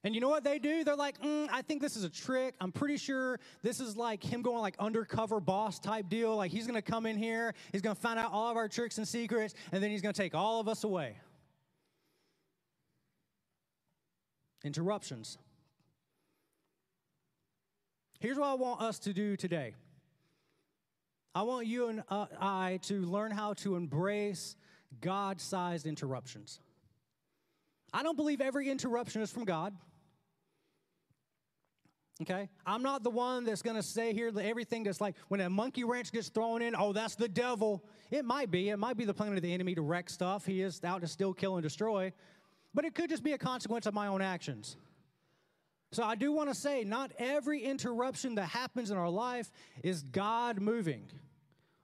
And 0.05 0.15
you 0.15 0.21
know 0.21 0.29
what 0.29 0.45
they 0.45 0.61
do? 0.61 0.85
They're 0.85 0.95
like, 0.95 1.21
mm, 1.21 1.49
I 1.51 1.63
think 1.63 1.83
this 1.83 1.97
is 1.97 2.05
a 2.05 2.09
trick. 2.09 2.55
I'm 2.61 2.71
pretty 2.71 2.99
sure 2.99 3.41
this 3.65 3.81
is 3.81 3.97
like 3.97 4.23
him 4.23 4.43
going 4.43 4.59
like 4.59 4.77
undercover 4.79 5.41
boss 5.41 5.81
type 5.81 6.09
deal. 6.09 6.37
Like 6.37 6.53
he's 6.53 6.69
going 6.69 6.81
to 6.81 6.89
come 6.89 7.05
in 7.05 7.17
here, 7.17 7.53
he's 7.73 7.83
going 7.83 7.97
to 7.97 8.01
find 8.01 8.17
out 8.17 8.31
all 8.31 8.49
of 8.49 8.57
our 8.57 8.69
tricks 8.69 8.97
and 8.97 9.09
secrets, 9.09 9.55
and 9.73 9.83
then 9.83 9.91
he's 9.91 10.03
going 10.03 10.15
to 10.15 10.23
take 10.23 10.37
all 10.37 10.61
of 10.61 10.69
us 10.69 10.85
away. 10.85 11.17
Interruptions. 14.63 15.37
Here's 18.21 18.39
what 18.39 18.47
I 18.47 18.55
want 18.55 18.83
us 18.83 19.01
to 19.01 19.13
do 19.13 19.37
today. 19.37 19.75
I 21.35 21.43
want 21.43 21.67
you 21.67 21.89
and 21.89 22.03
uh, 22.09 22.27
I 22.41 22.79
to 22.83 23.01
learn 23.03 23.31
how 23.31 23.55
to 23.55 23.77
embrace 23.77 24.57
God 25.01 25.41
sized 25.41 25.87
interruptions. 25.87 26.61
I 27.93 28.03
don't 28.03 28.17
believe 28.17 28.41
every 28.41 28.69
interruption 28.69 29.23
is 29.23 29.31
from 29.31 29.45
God. 29.45 29.75
Okay? 32.21 32.49
I'm 32.67 32.83
not 32.83 33.03
the 33.03 33.11
one 33.11 33.45
that's 33.45 33.63
going 33.63 33.77
to 33.77 33.83
say 33.83 34.13
here 34.13 34.31
that 34.31 34.45
everything 34.45 34.85
that's 34.85 35.01
like 35.01 35.17
when 35.29 35.41
a 35.41 35.51
monkey 35.51 35.85
wrench 35.85 36.13
gets 36.13 36.29
thrown 36.29 36.63
in, 36.63 36.75
oh, 36.77 36.93
that's 36.93 37.17
the 37.17 37.29
devil. 37.29 37.83
It 38.11 38.25
might 38.25 38.51
be. 38.51 38.69
It 38.69 38.77
might 38.77 38.97
be 38.97 39.05
the 39.05 39.15
plan 39.15 39.35
of 39.35 39.43
the 39.43 39.53
enemy 39.53 39.75
to 39.75 39.83
wreck 39.83 40.11
stuff. 40.11 40.45
He 40.45 40.63
is 40.63 40.83
out 40.85 41.01
to 41.01 41.09
still 41.09 41.33
kill, 41.33 41.57
and 41.57 41.63
destroy. 41.63 42.13
But 42.75 42.85
it 42.85 42.95
could 42.95 43.11
just 43.11 43.23
be 43.23 43.33
a 43.33 43.39
consequence 43.39 43.87
of 43.87 43.95
my 43.95 44.07
own 44.07 44.23
actions. 44.23 44.77
So 45.93 46.03
I 46.03 46.15
do 46.15 46.33
want 46.33 46.49
to 46.49 46.55
say 46.55 46.85
not 46.85 47.13
every 47.19 47.63
interruption 47.63 48.37
that 48.37 48.47
happens 48.47 48.91
in 48.91 48.97
our 48.97 49.11
life 49.11 49.53
is 49.85 50.03
God 50.03 50.61
moving. 50.61 51.11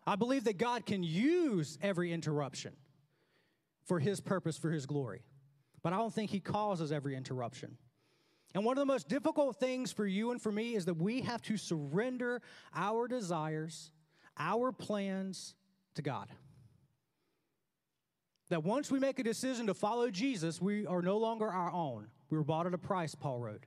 I 0.07 0.17
believe 0.17 0.45
that 0.45 0.57
God 0.57 0.87
can 0.87 1.03
use 1.03 1.79
every 1.83 2.13
interruption 2.13 2.73
for 3.85 3.99
his 3.99 4.21
purpose, 4.21 4.57
for 4.57 4.71
his 4.71 4.87
glory. 4.87 5.23
But 5.83 5.93
I 5.93 5.97
don't 5.97 6.13
think 6.13 6.31
he 6.31 6.41
causes 6.41 6.91
every 6.91 7.17
interruption. 7.17 7.77
And 8.55 8.65
one 8.65 8.79
of 8.79 8.81
the 8.81 8.91
most 8.91 9.09
difficult 9.09 9.57
things 9.57 9.93
for 9.93 10.07
you 10.07 10.31
and 10.31 10.41
for 10.41 10.51
me 10.51 10.75
is 10.75 10.87
that 10.87 10.95
we 10.95 11.21
have 11.21 11.43
to 11.43 11.59
surrender 11.59 12.41
our 12.75 13.09
desires, 13.09 13.91
our 14.39 14.73
plans 14.73 15.55
to 15.97 16.03
God. 16.03 16.29
That 18.49 18.65
once 18.65 18.91
we 18.91 18.99
make 18.99 19.19
a 19.19 19.23
decision 19.23 19.67
to 19.67 19.75
follow 19.75 20.11
Jesus, 20.11 20.63
we 20.63 20.87
are 20.87 21.03
no 21.03 21.19
longer 21.19 21.47
our 21.47 21.71
own. 21.71 22.07
We 22.31 22.39
were 22.39 22.45
bought 22.45 22.67
at 22.67 22.73
a 22.73 22.79
price, 22.79 23.15
Paul 23.15 23.41
wrote. 23.41 23.67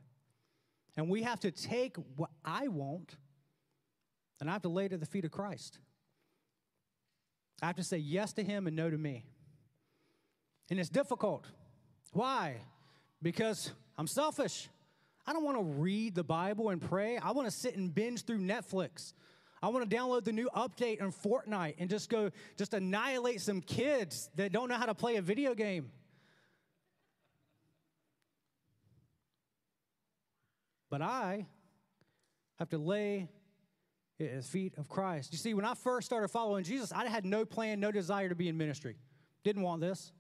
And 0.98 1.10
we 1.10 1.24
have 1.24 1.40
to 1.42 1.52
take 1.52 1.96
what 2.16 2.30
I 2.44 2.68
want 2.68 3.16
and 4.42 4.50
I 4.50 4.54
have 4.54 4.64
to 4.64 4.70
lay 4.70 4.86
it 4.86 4.94
at 4.94 5.00
the 5.00 5.06
feet 5.06 5.24
of 5.24 5.32
Christ. 5.32 5.78
I 7.62 7.68
have 7.68 7.76
to 7.76 7.84
say 7.84 7.98
yes 7.98 8.34
to 8.34 8.44
Him 8.44 8.66
and 8.66 8.76
no 8.76 8.90
to 8.90 8.98
me. 8.98 9.24
And 10.72 10.80
it's 10.80 10.90
difficult. 10.90 11.46
Why? 12.12 12.56
Because 13.22 13.72
I'm 13.98 14.08
selfish. 14.08 14.68
I 15.28 15.34
don't 15.34 15.44
want 15.44 15.58
to 15.58 15.64
read 15.64 16.16
the 16.16 16.24
Bible 16.24 16.70
and 16.70 16.82
pray. 16.82 17.18
I 17.20 17.32
want 17.32 17.48
to 17.48 17.52
sit 17.52 17.76
and 17.76 17.94
binge 17.94 18.26
through 18.26 18.40
Netflix. 18.40 19.14
I 19.62 19.68
want 19.68 19.88
to 19.88 19.96
download 19.96 20.24
the 20.24 20.32
new 20.32 20.50
update 20.56 21.04
on 21.04 21.12
Fortnite 21.12 21.76
and 21.78 21.88
just 21.88 22.10
go, 22.10 22.32
just 22.58 22.74
annihilate 22.74 23.42
some 23.42 23.62
kids 23.62 24.32
that 24.36 24.52
don't 24.52 24.70
know 24.70 24.76
how 24.76 24.88
to 24.88 24.96
play 24.96 25.18
a 25.18 25.22
video 25.22 25.54
game. 25.54 25.92
But 30.92 31.02
I 31.02 31.48
have 32.60 32.70
to 32.70 32.78
lay 32.78 33.30
at 34.20 34.36
the 34.36 34.44
feet 34.44 34.74
of 34.78 34.88
Christ. 34.88 35.32
You 35.32 35.40
see, 35.40 35.56
when 35.56 35.66
I 35.66 35.74
first 35.74 36.06
started 36.06 36.28
following 36.28 36.64
Jesus, 36.64 36.92
I 36.92 37.08
had 37.08 37.26
no 37.26 37.46
plan, 37.46 37.80
no 37.80 37.92
desire 37.92 38.30
to 38.30 38.36
be 38.36 38.50
in 38.50 38.58
ministry. 38.58 38.98
Didn't 39.44 39.64
want 39.64 39.82
this. 39.82 40.12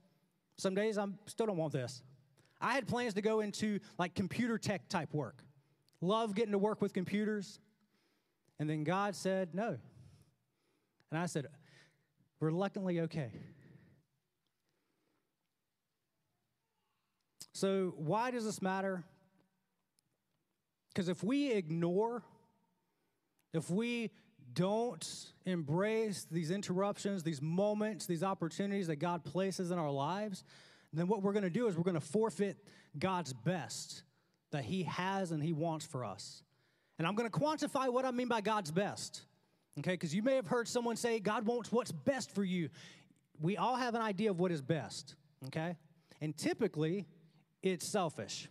Some 0.58 0.74
days 0.74 0.98
I 0.98 1.06
still 1.28 1.46
don't 1.46 1.58
want 1.58 1.74
this. 1.74 2.01
I 2.60 2.74
had 2.74 2.88
plans 2.88 3.13
to 3.16 3.22
go 3.22 3.42
into 3.42 3.80
like 4.00 4.16
computer 4.16 4.58
tech 4.58 4.88
type 4.88 5.13
work. 5.13 5.44
Love 6.00 6.34
getting 6.34 6.54
to 6.54 6.58
work 6.58 6.82
with 6.82 6.94
computers. 6.94 7.60
And 8.58 8.70
then 8.70 8.84
God 8.84 9.16
said 9.16 9.54
no. 9.54 9.78
And 11.12 11.20
I 11.20 11.25
said, 11.25 11.48
reluctantly, 12.40 13.01
okay. 13.01 13.32
So, 17.54 17.94
why 17.98 18.32
does 18.32 18.46
this 18.46 18.62
matter? 18.62 19.04
Because 20.93 21.10
if 21.10 21.24
we 21.24 21.51
ignore, 21.51 22.24
if 23.53 23.69
we 23.69 24.12
don't 24.53 25.07
embrace 25.45 26.27
these 26.29 26.51
interruptions, 26.51 27.24
these 27.24 27.41
moments, 27.41 28.05
these 28.05 28.24
opportunities 28.24 28.88
that 28.88 28.98
God 28.98 29.24
places 29.24 29.71
in 29.71 29.79
our 29.79 29.91
lives, 29.91 30.43
then 30.93 31.07
what 31.07 31.21
we're 31.21 31.33
going 31.33 31.43
to 31.43 31.50
do 31.50 31.67
is 31.67 31.77
we're 31.77 31.83
going 31.83 31.93
to 31.93 32.01
forfeit 32.01 32.57
God's 32.98 33.33
best 33.33 34.03
that 34.51 34.65
He 34.65 34.83
has 34.83 35.31
and 35.31 35.41
He 35.41 35.53
wants 35.53 35.86
for 35.86 36.03
us. 36.03 36.43
And 37.00 37.07
I'm 37.07 37.15
going 37.15 37.29
to 37.29 37.39
quantify 37.39 37.91
what 37.91 38.05
I 38.05 38.12
mean 38.12 38.27
by 38.27 38.41
God's 38.41 38.71
best. 38.71 39.21
Okay, 39.79 39.91
because 39.91 40.13
you 40.13 40.21
may 40.21 40.36
have 40.36 40.48
heard 40.48 40.67
someone 40.67 40.98
say, 40.98 41.19
God 41.19 41.45
wants 41.45 41.71
what's 41.71 41.93
best 41.93 42.31
for 42.36 42.43
you. 42.43 42.69
We 43.39 43.55
all 43.55 43.77
have 43.77 43.95
an 43.95 44.01
idea 44.01 44.29
of 44.29 44.39
what 44.39 44.51
is 44.51 44.62
best, 44.62 45.15
okay? 45.48 45.77
And 46.19 46.36
typically, 46.38 47.07
it's 47.63 47.88
selfish. 47.88 48.50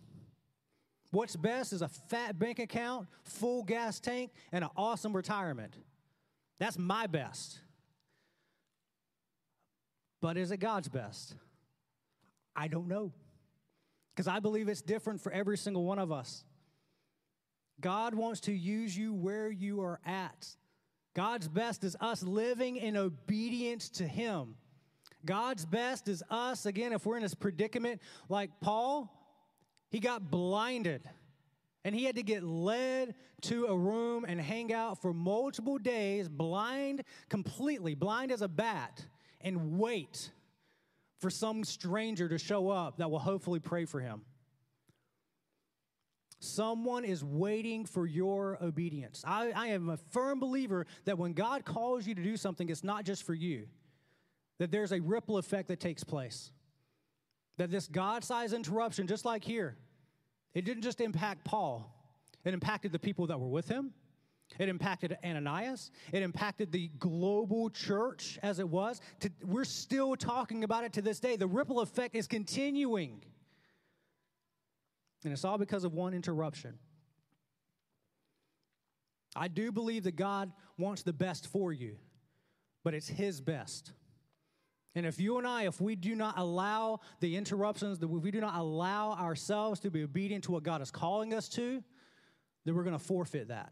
What's 1.11 1.35
best 1.35 1.73
is 1.73 1.81
a 1.81 1.89
fat 1.89 2.39
bank 2.39 2.59
account, 2.59 3.07
full 3.23 3.63
gas 3.63 3.99
tank, 3.99 4.31
and 4.51 4.63
an 4.63 4.69
awesome 4.77 5.13
retirement. 5.13 5.75
That's 6.57 6.77
my 6.77 7.07
best. 7.07 7.59
But 10.21 10.37
is 10.37 10.51
it 10.51 10.57
God's 10.57 10.87
best? 10.87 11.35
I 12.55 12.67
don't 12.67 12.87
know. 12.87 13.11
Because 14.15 14.27
I 14.27 14.39
believe 14.39 14.69
it's 14.69 14.81
different 14.81 15.21
for 15.21 15.31
every 15.31 15.57
single 15.57 15.83
one 15.83 15.99
of 15.99 16.11
us. 16.11 16.45
God 17.81 18.13
wants 18.13 18.41
to 18.41 18.53
use 18.53 18.95
you 18.95 19.13
where 19.13 19.49
you 19.49 19.81
are 19.81 19.99
at. 20.05 20.47
God's 21.15 21.47
best 21.47 21.83
is 21.83 21.97
us 21.99 22.23
living 22.23 22.77
in 22.77 22.95
obedience 22.95 23.89
to 23.89 24.07
Him. 24.07 24.55
God's 25.25 25.65
best 25.65 26.07
is 26.07 26.23
us, 26.29 26.65
again, 26.65 26.93
if 26.93 27.05
we're 27.05 27.17
in 27.17 27.23
this 27.23 27.35
predicament 27.35 28.01
like 28.29 28.49
Paul, 28.61 29.20
he 29.91 29.99
got 29.99 30.31
blinded 30.31 31.07
and 31.83 31.93
he 31.93 32.05
had 32.05 32.15
to 32.15 32.23
get 32.23 32.43
led 32.43 33.13
to 33.41 33.65
a 33.65 33.77
room 33.77 34.25
and 34.27 34.39
hang 34.39 34.71
out 34.73 35.01
for 35.01 35.13
multiple 35.13 35.77
days, 35.77 36.29
blind 36.29 37.03
completely, 37.29 37.93
blind 37.93 38.31
as 38.31 38.41
a 38.41 38.47
bat, 38.47 39.05
and 39.41 39.77
wait 39.77 40.31
for 41.19 41.29
some 41.29 41.63
stranger 41.63 42.29
to 42.29 42.37
show 42.37 42.69
up 42.69 42.97
that 42.97 43.11
will 43.11 43.19
hopefully 43.19 43.59
pray 43.59 43.85
for 43.85 43.99
him. 43.99 44.21
Someone 46.39 47.03
is 47.05 47.23
waiting 47.23 47.85
for 47.85 48.07
your 48.07 48.57
obedience. 48.63 49.23
I, 49.27 49.51
I, 49.51 49.67
am 49.67 49.89
a 49.89 49.97
firm 49.97 50.39
believer 50.39 50.87
that 51.05 51.19
when 51.19 51.33
God 51.33 51.65
calls 51.65 52.07
you 52.07 52.15
to 52.15 52.23
do 52.23 52.35
something, 52.35 52.67
it's 52.69 52.83
not 52.83 53.05
just 53.05 53.23
for 53.23 53.35
you, 53.35 53.67
that 54.57 54.71
there's 54.71 54.91
a 54.91 54.99
ripple 54.99 55.37
effect 55.37 55.67
that 55.67 55.79
takes 55.79 56.03
place. 56.03 56.51
That 57.61 57.69
this 57.69 57.85
God 57.85 58.23
sized 58.23 58.55
interruption, 58.55 59.05
just 59.05 59.23
like 59.23 59.43
here, 59.43 59.77
it 60.55 60.65
didn't 60.65 60.81
just 60.81 60.99
impact 60.99 61.45
Paul, 61.45 61.95
it 62.43 62.55
impacted 62.55 62.91
the 62.91 62.97
people 62.97 63.27
that 63.27 63.39
were 63.39 63.49
with 63.49 63.67
him. 63.67 63.93
It 64.57 64.67
impacted 64.67 65.15
Ananias. 65.23 65.91
It 66.11 66.23
impacted 66.23 66.71
the 66.71 66.87
global 66.97 67.69
church 67.69 68.39
as 68.41 68.57
it 68.57 68.67
was. 68.67 68.99
We're 69.45 69.63
still 69.63 70.15
talking 70.15 70.63
about 70.63 70.85
it 70.85 70.93
to 70.93 71.03
this 71.03 71.19
day. 71.19 71.35
The 71.35 71.45
ripple 71.45 71.81
effect 71.81 72.15
is 72.15 72.25
continuing. 72.25 73.23
And 75.23 75.31
it's 75.31 75.45
all 75.45 75.59
because 75.59 75.83
of 75.83 75.93
one 75.93 76.15
interruption. 76.15 76.79
I 79.35 79.49
do 79.49 79.71
believe 79.71 80.05
that 80.05 80.15
God 80.15 80.51
wants 80.79 81.03
the 81.03 81.13
best 81.13 81.45
for 81.45 81.71
you, 81.71 81.97
but 82.83 82.95
it's 82.95 83.07
His 83.07 83.39
best. 83.39 83.93
And 84.93 85.05
if 85.05 85.19
you 85.19 85.37
and 85.37 85.47
I, 85.47 85.63
if 85.63 85.79
we 85.79 85.95
do 85.95 86.15
not 86.15 86.37
allow 86.37 86.99
the 87.21 87.37
interruptions, 87.37 87.99
if 88.01 88.09
we 88.09 88.31
do 88.31 88.41
not 88.41 88.55
allow 88.55 89.13
ourselves 89.13 89.79
to 89.81 89.91
be 89.91 90.03
obedient 90.03 90.43
to 90.45 90.51
what 90.51 90.63
God 90.63 90.81
is 90.81 90.91
calling 90.91 91.33
us 91.33 91.47
to, 91.49 91.83
then 92.65 92.75
we're 92.75 92.83
going 92.83 92.97
to 92.97 93.03
forfeit 93.03 93.47
that. 93.47 93.71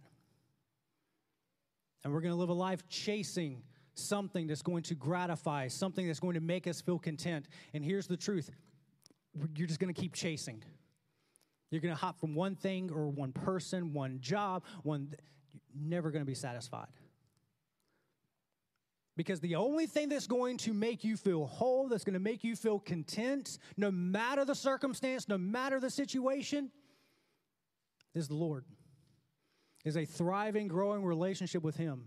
And 2.03 2.13
we're 2.13 2.21
going 2.21 2.33
to 2.33 2.39
live 2.39 2.49
a 2.49 2.53
life 2.53 2.87
chasing 2.87 3.61
something 3.93 4.47
that's 4.47 4.61
going 4.61 4.83
to 4.83 4.95
gratify, 4.95 5.67
something 5.67 6.07
that's 6.07 6.21
going 6.21 6.35
to 6.35 6.39
make 6.39 6.67
us 6.67 6.79
feel 6.79 6.97
content. 6.97 7.47
And 7.73 7.83
here's 7.83 8.07
the 8.07 8.17
truth 8.17 8.49
you're 9.55 9.67
just 9.67 9.79
going 9.79 9.93
to 9.93 9.99
keep 9.99 10.13
chasing. 10.13 10.63
You're 11.69 11.81
going 11.81 11.93
to 11.93 11.99
hop 11.99 12.19
from 12.19 12.33
one 12.33 12.55
thing 12.55 12.91
or 12.91 13.09
one 13.09 13.31
person, 13.31 13.93
one 13.93 14.19
job, 14.21 14.63
one, 14.83 15.13
you're 15.71 15.87
never 15.87 16.09
going 16.09 16.21
to 16.21 16.25
be 16.25 16.33
satisfied. 16.33 16.87
Because 19.19 19.41
the 19.41 19.55
only 19.55 19.85
thing 19.85 20.07
that's 20.07 20.27
going 20.27 20.55
to 20.59 20.73
make 20.73 21.03
you 21.03 21.17
feel 21.17 21.45
whole, 21.45 21.89
that's 21.89 22.05
going 22.05 22.13
to 22.13 22.21
make 22.21 22.41
you 22.41 22.55
feel 22.55 22.79
content, 22.79 23.59
no 23.75 23.91
matter 23.91 24.45
the 24.45 24.55
circumstance, 24.55 25.27
no 25.27 25.37
matter 25.37 25.81
the 25.81 25.89
situation, 25.89 26.71
is 28.15 28.29
the 28.29 28.35
Lord 28.35 28.63
is 29.83 29.97
a 29.97 30.05
thriving, 30.05 30.69
growing 30.69 31.03
relationship 31.03 31.63
with 31.63 31.75
Him. 31.75 32.05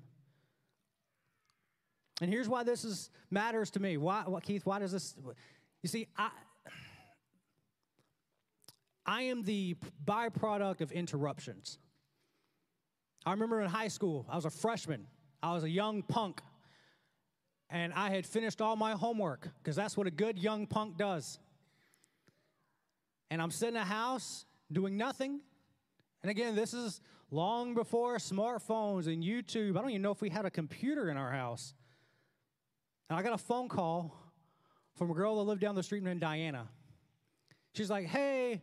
And 2.23 2.31
here's 2.31 2.49
why 2.49 2.63
this 2.63 2.83
is, 2.83 3.11
matters 3.31 3.71
to 3.73 3.81
me. 3.81 3.99
Why, 3.99 4.23
what, 4.25 4.43
Keith, 4.43 4.65
why 4.65 4.79
does 4.79 4.93
this? 4.93 5.15
You 5.83 5.91
see, 5.91 6.09
I, 6.17 6.31
I 9.05 9.23
am 9.25 9.43
the 9.43 9.77
byproduct 10.03 10.81
of 10.81 10.91
interruptions. 10.91 11.77
I 13.27 13.33
remember 13.33 13.61
in 13.61 13.69
high 13.69 13.89
school, 13.89 14.25
I 14.31 14.37
was 14.37 14.47
a 14.47 14.51
freshman, 14.51 15.07
I 15.43 15.53
was 15.53 15.65
a 15.65 15.71
young 15.71 16.03
punk, 16.05 16.41
and 17.73 17.95
I 17.95 18.11
had 18.11 18.27
finished 18.27 18.61
all 18.61 18.77
my 18.77 18.93
homework 18.93 19.49
because 19.59 19.75
that's 19.75 19.97
what 19.97 20.07
a 20.07 20.11
good 20.11 20.39
young 20.39 20.67
punk 20.67 20.99
does. 20.99 21.39
And 23.31 23.41
I'm 23.41 23.51
sitting 23.51 23.77
in 23.77 23.81
a 23.83 23.85
house 23.85 24.45
doing 24.71 24.99
nothing. 24.99 25.41
And 26.23 26.31
again, 26.31 26.55
this 26.55 26.75
is 26.75 27.01
long 27.31 27.73
before 27.73 28.19
smartphones 28.19 29.07
and 29.07 29.25
YouTube. 29.25 29.79
I 29.79 29.81
don't 29.81 29.89
even 29.89 30.03
know 30.03 30.11
if 30.11 30.21
we 30.21 30.29
had 30.29 30.45
a 30.45 30.51
computer 30.51 31.11
in 31.11 31.17
our 31.17 31.33
house. 31.33 31.73
And 33.09 33.19
I 33.19 33.23
got 33.23 33.33
a 33.33 33.39
phone 33.39 33.71
call 33.71 34.15
from 34.95 35.11
a 35.11 35.15
girl 35.15 35.37
that 35.37 35.43
lived 35.43 35.63
down 35.63 35.75
the 35.75 35.83
street 35.83 36.03
named 36.03 36.21
Diana. 36.21 36.69
She's 37.75 37.89
like, 37.89 38.07
Hey, 38.07 38.61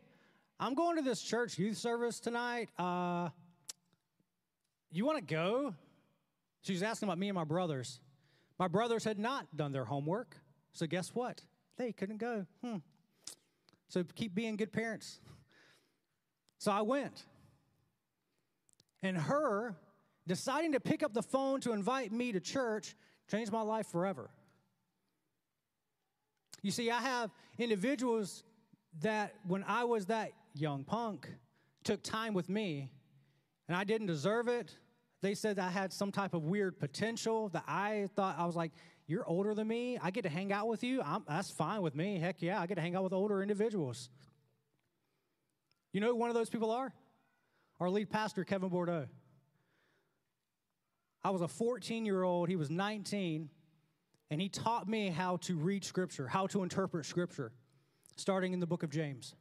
I'm 0.60 0.76
going 0.76 0.98
to 0.98 1.02
this 1.02 1.20
church 1.20 1.58
youth 1.58 1.78
service 1.78 2.20
tonight. 2.20 2.70
Uh, 2.78 3.30
you 4.92 5.04
want 5.04 5.18
to 5.18 5.24
go? 5.24 5.74
She 6.62 6.74
was 6.74 6.84
asking 6.84 7.08
about 7.08 7.18
me 7.18 7.30
and 7.30 7.36
my 7.36 7.44
brothers. 7.44 8.00
My 8.60 8.68
brothers 8.68 9.06
had 9.06 9.18
not 9.18 9.56
done 9.56 9.72
their 9.72 9.86
homework. 9.86 10.36
So 10.74 10.86
guess 10.86 11.16
what? 11.16 11.42
They 11.78 11.94
couldn't 11.94 12.18
go. 12.18 12.46
Hmm. 12.64 12.78
So 13.88 14.04
keep 14.16 14.36
being 14.36 14.58
good 14.58 14.72
parents. 14.72 15.20
So 16.60 16.72
I 16.72 16.82
went. 16.82 17.24
And 19.02 19.18
her 19.18 19.76
deciding 20.28 20.74
to 20.74 20.80
pick 20.80 21.02
up 21.02 21.14
the 21.14 21.24
phone 21.24 21.62
to 21.62 21.72
invite 21.72 22.12
me 22.12 22.34
to 22.34 22.40
church 22.42 22.96
changed 23.32 23.52
my 23.52 23.62
life 23.62 23.88
forever. 23.88 24.30
You 26.62 26.72
see, 26.72 26.92
I 26.92 27.00
have 27.00 27.32
individuals 27.58 28.44
that 29.02 29.36
when 29.48 29.64
I 29.64 29.86
was 29.86 30.08
that 30.08 30.32
young 30.54 30.84
punk 30.84 31.30
took 31.84 32.04
time 32.04 32.34
with 32.34 32.50
me 32.50 32.90
and 33.68 33.78
I 33.78 33.86
didn't 33.86 34.08
deserve 34.08 34.50
it. 34.50 34.76
They 35.22 35.36
said 35.36 35.60
I 35.60 35.70
had 35.70 35.92
some 35.92 36.12
type 36.12 36.34
of 36.34 36.46
weird 36.46 36.80
potential 36.80 37.50
that 37.50 37.66
I 37.68 38.08
thought 38.16 38.38
I 38.38 38.46
was 38.46 38.56
like, 38.56 38.72
you're 39.08 39.28
older 39.28 39.54
than 39.54 39.68
me. 39.68 39.98
I 40.02 40.12
get 40.12 40.22
to 40.24 40.30
hang 40.30 40.54
out 40.54 40.68
with 40.68 40.84
you. 40.84 41.02
I'm, 41.02 41.24
that's 41.28 41.50
fine 41.50 41.82
with 41.82 41.96
me. 41.96 42.20
Heck 42.20 42.42
yeah, 42.42 42.62
I 42.62 42.68
get 42.68 42.76
to 42.76 42.82
hang 42.82 42.96
out 42.96 43.04
with 43.04 43.12
older 43.12 43.42
individuals. 43.42 44.10
You 45.92 46.00
know 46.00 46.08
who 46.10 46.16
one 46.16 46.30
of 46.30 46.36
those 46.36 46.50
people 46.50 46.72
are? 46.72 46.94
Our 47.80 47.90
lead 47.90 48.10
pastor, 48.10 48.44
Kevin 48.44 48.70
Bordeaux. 48.70 49.08
I 51.24 51.32
was 51.32 51.42
a 51.42 51.48
14 51.48 52.06
year 52.06 52.24
old, 52.24 52.48
he 52.48 52.56
was 52.56 52.70
19, 52.70 53.50
and 54.30 54.42
he 54.42 54.48
taught 54.48 54.88
me 54.88 55.10
how 55.10 55.38
to 55.38 55.56
read 55.58 55.84
Scripture, 55.84 56.28
how 56.28 56.48
to 56.48 56.64
interpret 56.64 57.06
Scripture, 57.06 57.52
starting 58.16 58.54
in 58.54 58.60
the 58.60 58.68
book 58.68 58.84
of 58.84 58.90
James. 58.90 59.36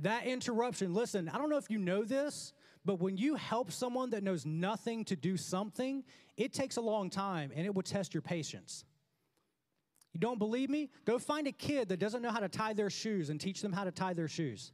That 0.00 0.26
interruption, 0.26 0.94
listen, 0.94 1.28
I 1.28 1.38
don't 1.38 1.48
know 1.48 1.58
if 1.58 1.70
you 1.70 1.78
know 1.78 2.04
this, 2.04 2.52
but 2.84 3.00
when 3.00 3.16
you 3.16 3.34
help 3.34 3.70
someone 3.70 4.10
that 4.10 4.22
knows 4.22 4.46
nothing 4.46 5.04
to 5.06 5.16
do 5.16 5.36
something, 5.36 6.02
it 6.36 6.52
takes 6.52 6.76
a 6.76 6.80
long 6.80 7.10
time 7.10 7.52
and 7.54 7.66
it 7.66 7.74
will 7.74 7.82
test 7.82 8.14
your 8.14 8.22
patience. 8.22 8.84
You 10.12 10.20
don't 10.20 10.38
believe 10.38 10.70
me? 10.70 10.90
Go 11.04 11.18
find 11.18 11.46
a 11.46 11.52
kid 11.52 11.88
that 11.90 11.98
doesn't 11.98 12.22
know 12.22 12.30
how 12.30 12.40
to 12.40 12.48
tie 12.48 12.72
their 12.72 12.90
shoes 12.90 13.30
and 13.30 13.40
teach 13.40 13.60
them 13.62 13.72
how 13.72 13.84
to 13.84 13.90
tie 13.92 14.14
their 14.14 14.28
shoes. 14.28 14.72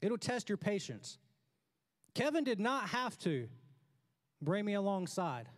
It'll 0.00 0.18
test 0.18 0.48
your 0.48 0.58
patience. 0.58 1.18
Kevin 2.14 2.44
did 2.44 2.60
not 2.60 2.90
have 2.90 3.18
to 3.20 3.48
bring 4.42 4.64
me 4.64 4.74
alongside. 4.74 5.48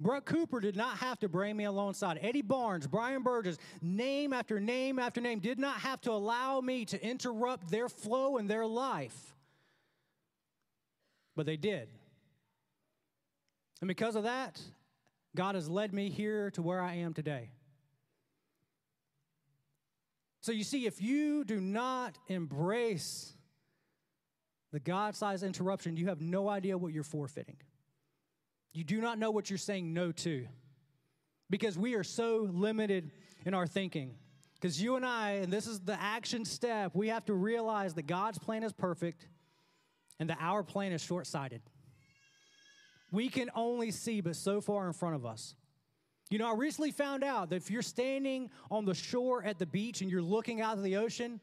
Brett 0.00 0.24
Cooper 0.24 0.60
did 0.60 0.76
not 0.76 0.98
have 0.98 1.18
to 1.20 1.28
bring 1.28 1.56
me 1.56 1.64
alongside. 1.64 2.18
Eddie 2.20 2.42
Barnes, 2.42 2.86
Brian 2.86 3.22
Burgess, 3.22 3.56
name 3.80 4.32
after 4.32 4.60
name 4.60 4.98
after 4.98 5.20
name 5.20 5.38
did 5.38 5.58
not 5.58 5.76
have 5.78 6.00
to 6.02 6.12
allow 6.12 6.60
me 6.60 6.84
to 6.86 7.02
interrupt 7.02 7.70
their 7.70 7.88
flow 7.88 8.36
in 8.36 8.46
their 8.46 8.66
life. 8.66 9.35
But 11.36 11.46
they 11.46 11.56
did. 11.56 11.88
And 13.80 13.88
because 13.88 14.16
of 14.16 14.24
that, 14.24 14.60
God 15.36 15.54
has 15.54 15.68
led 15.68 15.92
me 15.92 16.10
here 16.10 16.50
to 16.52 16.62
where 16.62 16.80
I 16.80 16.94
am 16.94 17.12
today. 17.12 17.50
So 20.40 20.52
you 20.52 20.64
see, 20.64 20.86
if 20.86 21.02
you 21.02 21.44
do 21.44 21.60
not 21.60 22.18
embrace 22.28 23.34
the 24.72 24.80
God 24.80 25.14
sized 25.14 25.42
interruption, 25.42 25.96
you 25.96 26.08
have 26.08 26.20
no 26.20 26.48
idea 26.48 26.78
what 26.78 26.92
you're 26.92 27.02
forfeiting. 27.02 27.56
You 28.72 28.84
do 28.84 29.00
not 29.00 29.18
know 29.18 29.30
what 29.30 29.50
you're 29.50 29.58
saying 29.58 29.92
no 29.92 30.12
to 30.12 30.46
because 31.50 31.78
we 31.78 31.94
are 31.94 32.04
so 32.04 32.48
limited 32.50 33.10
in 33.44 33.54
our 33.54 33.66
thinking. 33.66 34.14
Because 34.54 34.80
you 34.80 34.96
and 34.96 35.04
I, 35.04 35.32
and 35.32 35.52
this 35.52 35.66
is 35.66 35.80
the 35.80 36.00
action 36.00 36.44
step, 36.44 36.92
we 36.94 37.08
have 37.08 37.24
to 37.26 37.34
realize 37.34 37.94
that 37.94 38.06
God's 38.06 38.38
plan 38.38 38.62
is 38.62 38.72
perfect 38.72 39.28
and 40.18 40.30
that 40.30 40.38
our 40.40 40.62
plan 40.62 40.92
is 40.92 41.02
short 41.02 41.26
sighted. 41.26 41.62
We 43.12 43.28
can 43.28 43.50
only 43.54 43.90
see 43.90 44.20
but 44.20 44.36
so 44.36 44.60
far 44.60 44.86
in 44.86 44.92
front 44.92 45.14
of 45.14 45.24
us. 45.24 45.54
You 46.28 46.38
know, 46.38 46.50
I 46.50 46.54
recently 46.54 46.90
found 46.90 47.22
out 47.22 47.50
that 47.50 47.56
if 47.56 47.70
you're 47.70 47.82
standing 47.82 48.50
on 48.70 48.84
the 48.84 48.94
shore 48.94 49.44
at 49.44 49.58
the 49.58 49.66
beach 49.66 50.00
and 50.00 50.10
you're 50.10 50.22
looking 50.22 50.60
out 50.60 50.76
of 50.76 50.82
the 50.82 50.96
ocean, 50.96 51.40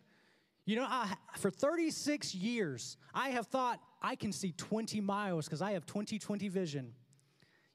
you 0.66 0.76
know, 0.76 0.86
I, 0.88 1.14
for 1.38 1.50
36 1.50 2.36
years, 2.36 2.98
I 3.14 3.30
have 3.30 3.48
thought 3.48 3.80
I 4.02 4.16
can 4.16 4.32
see 4.32 4.52
20 4.52 5.00
miles 5.02 5.46
because 5.46 5.62
I 5.62 5.72
have 5.72 5.86
20 5.86 6.20
20 6.20 6.48
vision. 6.50 6.94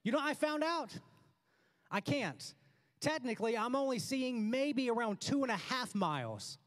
You 0.03 0.11
know, 0.11 0.19
I 0.21 0.33
found 0.33 0.63
out 0.63 0.91
I 1.89 1.99
can't. 1.99 2.53
Technically, 2.99 3.57
I'm 3.57 3.75
only 3.75 3.99
seeing 3.99 4.49
maybe 4.49 4.89
around 4.89 5.21
two 5.21 5.41
and 5.43 5.51
a 5.51 5.57
half 5.57 5.95
miles. 5.95 6.57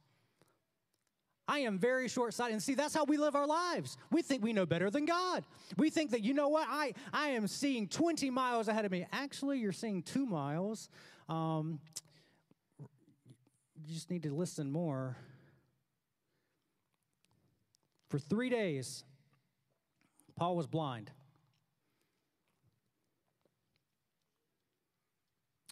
I 1.53 1.59
am 1.59 1.79
very 1.79 2.09
short 2.09 2.33
sighted. 2.33 2.55
And 2.55 2.63
see, 2.63 2.73
that's 2.73 2.95
how 2.95 3.05
we 3.05 3.19
live 3.19 3.37
our 3.37 3.47
lives. 3.47 3.99
We 4.11 4.23
think 4.23 4.43
we 4.43 4.55
know 4.55 4.65
better 4.65 4.89
than 4.89 5.05
God. 5.05 5.45
We 5.77 5.91
think 5.91 6.13
that, 6.13 6.23
you 6.23 6.33
know 6.33 6.49
what, 6.49 6.67
I, 6.67 6.95
I 7.13 7.29
am 7.29 7.47
seeing 7.47 7.89
20 7.89 8.31
miles 8.31 8.69
ahead 8.69 8.87
of 8.87 8.91
me. 8.91 9.05
Actually, 9.13 9.59
you're 9.59 9.71
seeing 9.71 10.03
two 10.03 10.25
miles. 10.25 10.89
Um, 11.29 11.79
you 12.79 13.93
just 13.93 14.11
need 14.11 14.23
to 14.23 14.35
listen 14.35 14.73
more. 14.73 15.19
For 18.09 18.19
three 18.19 18.49
days, 18.49 19.05
Paul 20.35 20.57
was 20.57 20.67
blind. 20.67 21.11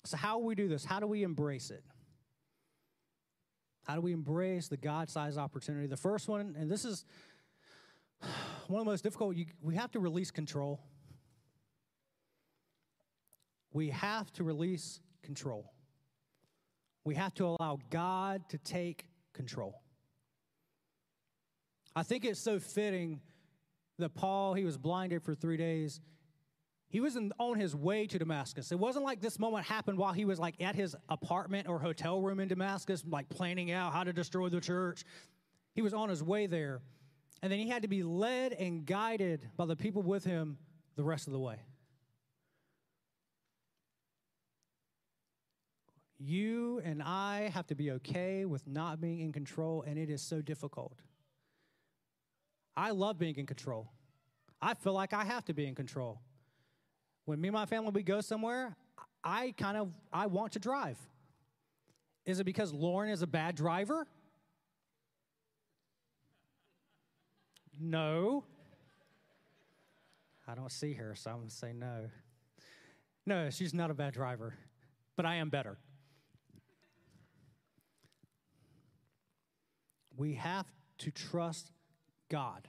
So, 0.04 0.18
how 0.18 0.38
do 0.40 0.44
we 0.44 0.54
do 0.54 0.68
this? 0.68 0.84
How 0.84 1.00
do 1.00 1.06
we 1.06 1.22
embrace 1.22 1.70
it? 1.70 1.82
How 3.90 3.96
do 3.96 4.02
we 4.02 4.12
embrace 4.12 4.68
the 4.68 4.76
God 4.76 5.10
sized 5.10 5.36
opportunity? 5.36 5.88
The 5.88 5.96
first 5.96 6.28
one, 6.28 6.54
and 6.56 6.70
this 6.70 6.84
is 6.84 7.04
one 8.68 8.78
of 8.78 8.86
the 8.86 8.90
most 8.92 9.02
difficult, 9.02 9.34
you, 9.34 9.46
we 9.60 9.74
have 9.74 9.90
to 9.90 9.98
release 9.98 10.30
control. 10.30 10.80
We 13.72 13.90
have 13.90 14.32
to 14.34 14.44
release 14.44 15.00
control. 15.24 15.72
We 17.02 17.16
have 17.16 17.34
to 17.34 17.46
allow 17.46 17.80
God 17.90 18.48
to 18.50 18.58
take 18.58 19.06
control. 19.32 19.82
I 21.96 22.04
think 22.04 22.24
it's 22.24 22.38
so 22.38 22.60
fitting 22.60 23.20
that 23.98 24.14
Paul, 24.14 24.54
he 24.54 24.62
was 24.62 24.78
blinded 24.78 25.24
for 25.24 25.34
three 25.34 25.56
days. 25.56 26.00
He 26.90 26.98
was 26.98 27.14
in, 27.14 27.32
on 27.38 27.58
his 27.58 27.74
way 27.74 28.08
to 28.08 28.18
Damascus. 28.18 28.72
It 28.72 28.78
wasn't 28.78 29.04
like 29.04 29.20
this 29.20 29.38
moment 29.38 29.64
happened 29.64 29.96
while 29.96 30.12
he 30.12 30.24
was 30.24 30.40
like 30.40 30.60
at 30.60 30.74
his 30.74 30.96
apartment 31.08 31.68
or 31.68 31.78
hotel 31.78 32.20
room 32.20 32.40
in 32.40 32.48
Damascus, 32.48 33.04
like 33.08 33.28
planning 33.28 33.70
out 33.70 33.92
how 33.92 34.02
to 34.02 34.12
destroy 34.12 34.48
the 34.48 34.60
church. 34.60 35.04
He 35.72 35.82
was 35.82 35.94
on 35.94 36.08
his 36.08 36.20
way 36.20 36.46
there. 36.46 36.80
And 37.42 37.50
then 37.50 37.60
he 37.60 37.68
had 37.68 37.82
to 37.82 37.88
be 37.88 38.02
led 38.02 38.52
and 38.52 38.84
guided 38.84 39.48
by 39.56 39.66
the 39.66 39.76
people 39.76 40.02
with 40.02 40.24
him 40.24 40.58
the 40.96 41.04
rest 41.04 41.28
of 41.28 41.32
the 41.32 41.38
way. 41.38 41.60
You 46.18 46.82
and 46.84 47.00
I 47.02 47.50
have 47.54 47.68
to 47.68 47.76
be 47.76 47.92
okay 47.92 48.44
with 48.44 48.66
not 48.66 49.00
being 49.00 49.20
in 49.20 49.32
control, 49.32 49.84
and 49.86 49.96
it 49.96 50.10
is 50.10 50.20
so 50.20 50.42
difficult. 50.42 50.98
I 52.76 52.90
love 52.90 53.16
being 53.16 53.36
in 53.36 53.46
control. 53.46 53.92
I 54.60 54.74
feel 54.74 54.92
like 54.92 55.14
I 55.14 55.24
have 55.24 55.44
to 55.46 55.54
be 55.54 55.66
in 55.66 55.74
control. 55.74 56.20
When 57.30 57.40
me 57.40 57.46
and 57.46 57.54
my 57.54 57.64
family 57.64 57.92
we 57.94 58.02
go 58.02 58.20
somewhere, 58.20 58.74
I 59.22 59.54
kind 59.56 59.76
of 59.76 59.92
I 60.12 60.26
want 60.26 60.54
to 60.54 60.58
drive. 60.58 60.98
Is 62.26 62.40
it 62.40 62.44
because 62.44 62.72
Lauren 62.72 63.08
is 63.08 63.22
a 63.22 63.26
bad 63.28 63.54
driver? 63.54 64.08
No. 67.78 68.42
I 70.48 70.56
don't 70.56 70.72
see 70.72 70.94
her, 70.94 71.14
so 71.14 71.30
I'm 71.30 71.46
to 71.46 71.54
say 71.54 71.72
no. 71.72 72.10
No, 73.24 73.48
she's 73.48 73.72
not 73.72 73.92
a 73.92 73.94
bad 73.94 74.12
driver, 74.12 74.56
but 75.14 75.24
I 75.24 75.36
am 75.36 75.50
better. 75.50 75.78
We 80.16 80.34
have 80.34 80.66
to 80.98 81.12
trust 81.12 81.70
God. 82.28 82.66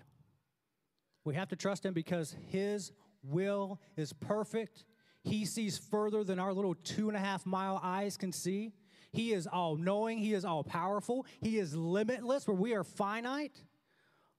We 1.24 1.34
have 1.34 1.50
to 1.50 1.56
trust 1.56 1.84
Him 1.84 1.96
because 1.96 2.36
His 2.52 2.92
will 3.24 3.80
is 3.98 4.14
perfect. 4.14 4.86
He 5.24 5.46
sees 5.46 5.78
further 5.78 6.24
than 6.24 6.40
our 6.40 6.54
little 6.54 6.76
two 6.76 7.08
and 7.08 7.18
a 7.18 7.20
half 7.20 7.46
mile 7.46 7.80
eyes 7.84 8.18
can 8.18 8.32
see. 8.32 8.74
He 9.12 9.34
is 9.34 9.46
all 9.46 9.76
knowing, 9.76 10.18
He 10.20 10.34
is 10.34 10.46
all 10.46 10.64
powerful, 10.64 11.26
He 11.42 11.58
is 11.58 11.76
limitless, 11.76 12.48
where 12.48 12.56
we 12.56 12.74
are 12.74 12.84
finite. 12.84 13.64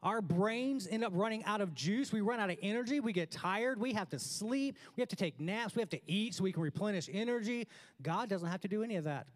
Our 0.03 0.21
brains 0.21 0.89
end 0.91 1.05
up 1.05 1.13
running 1.15 1.45
out 1.45 1.61
of 1.61 1.75
juice. 1.75 2.11
We 2.11 2.23
run 2.23 2.41
out 2.41 2.51
of 2.51 2.57
energy. 2.61 2.99
We 2.99 3.13
get 3.13 3.31
tired. 3.31 3.81
We 3.81 3.93
have 3.93 4.09
to 4.09 4.19
sleep. 4.19 4.77
We 4.97 5.01
have 5.01 5.09
to 5.11 5.17
take 5.17 5.39
naps. 5.39 5.77
We 5.77 5.81
have 5.81 5.91
to 5.91 6.01
eat 6.11 6.35
so 6.35 6.43
we 6.43 6.51
can 6.51 6.63
replenish 6.63 7.09
energy. 7.13 7.69
God 8.03 8.29
doesn't 8.29 8.49
have 8.49 8.61
to 8.63 8.69
do 8.69 8.83
any 8.83 8.97
of 8.97 9.05
that. 9.05 9.29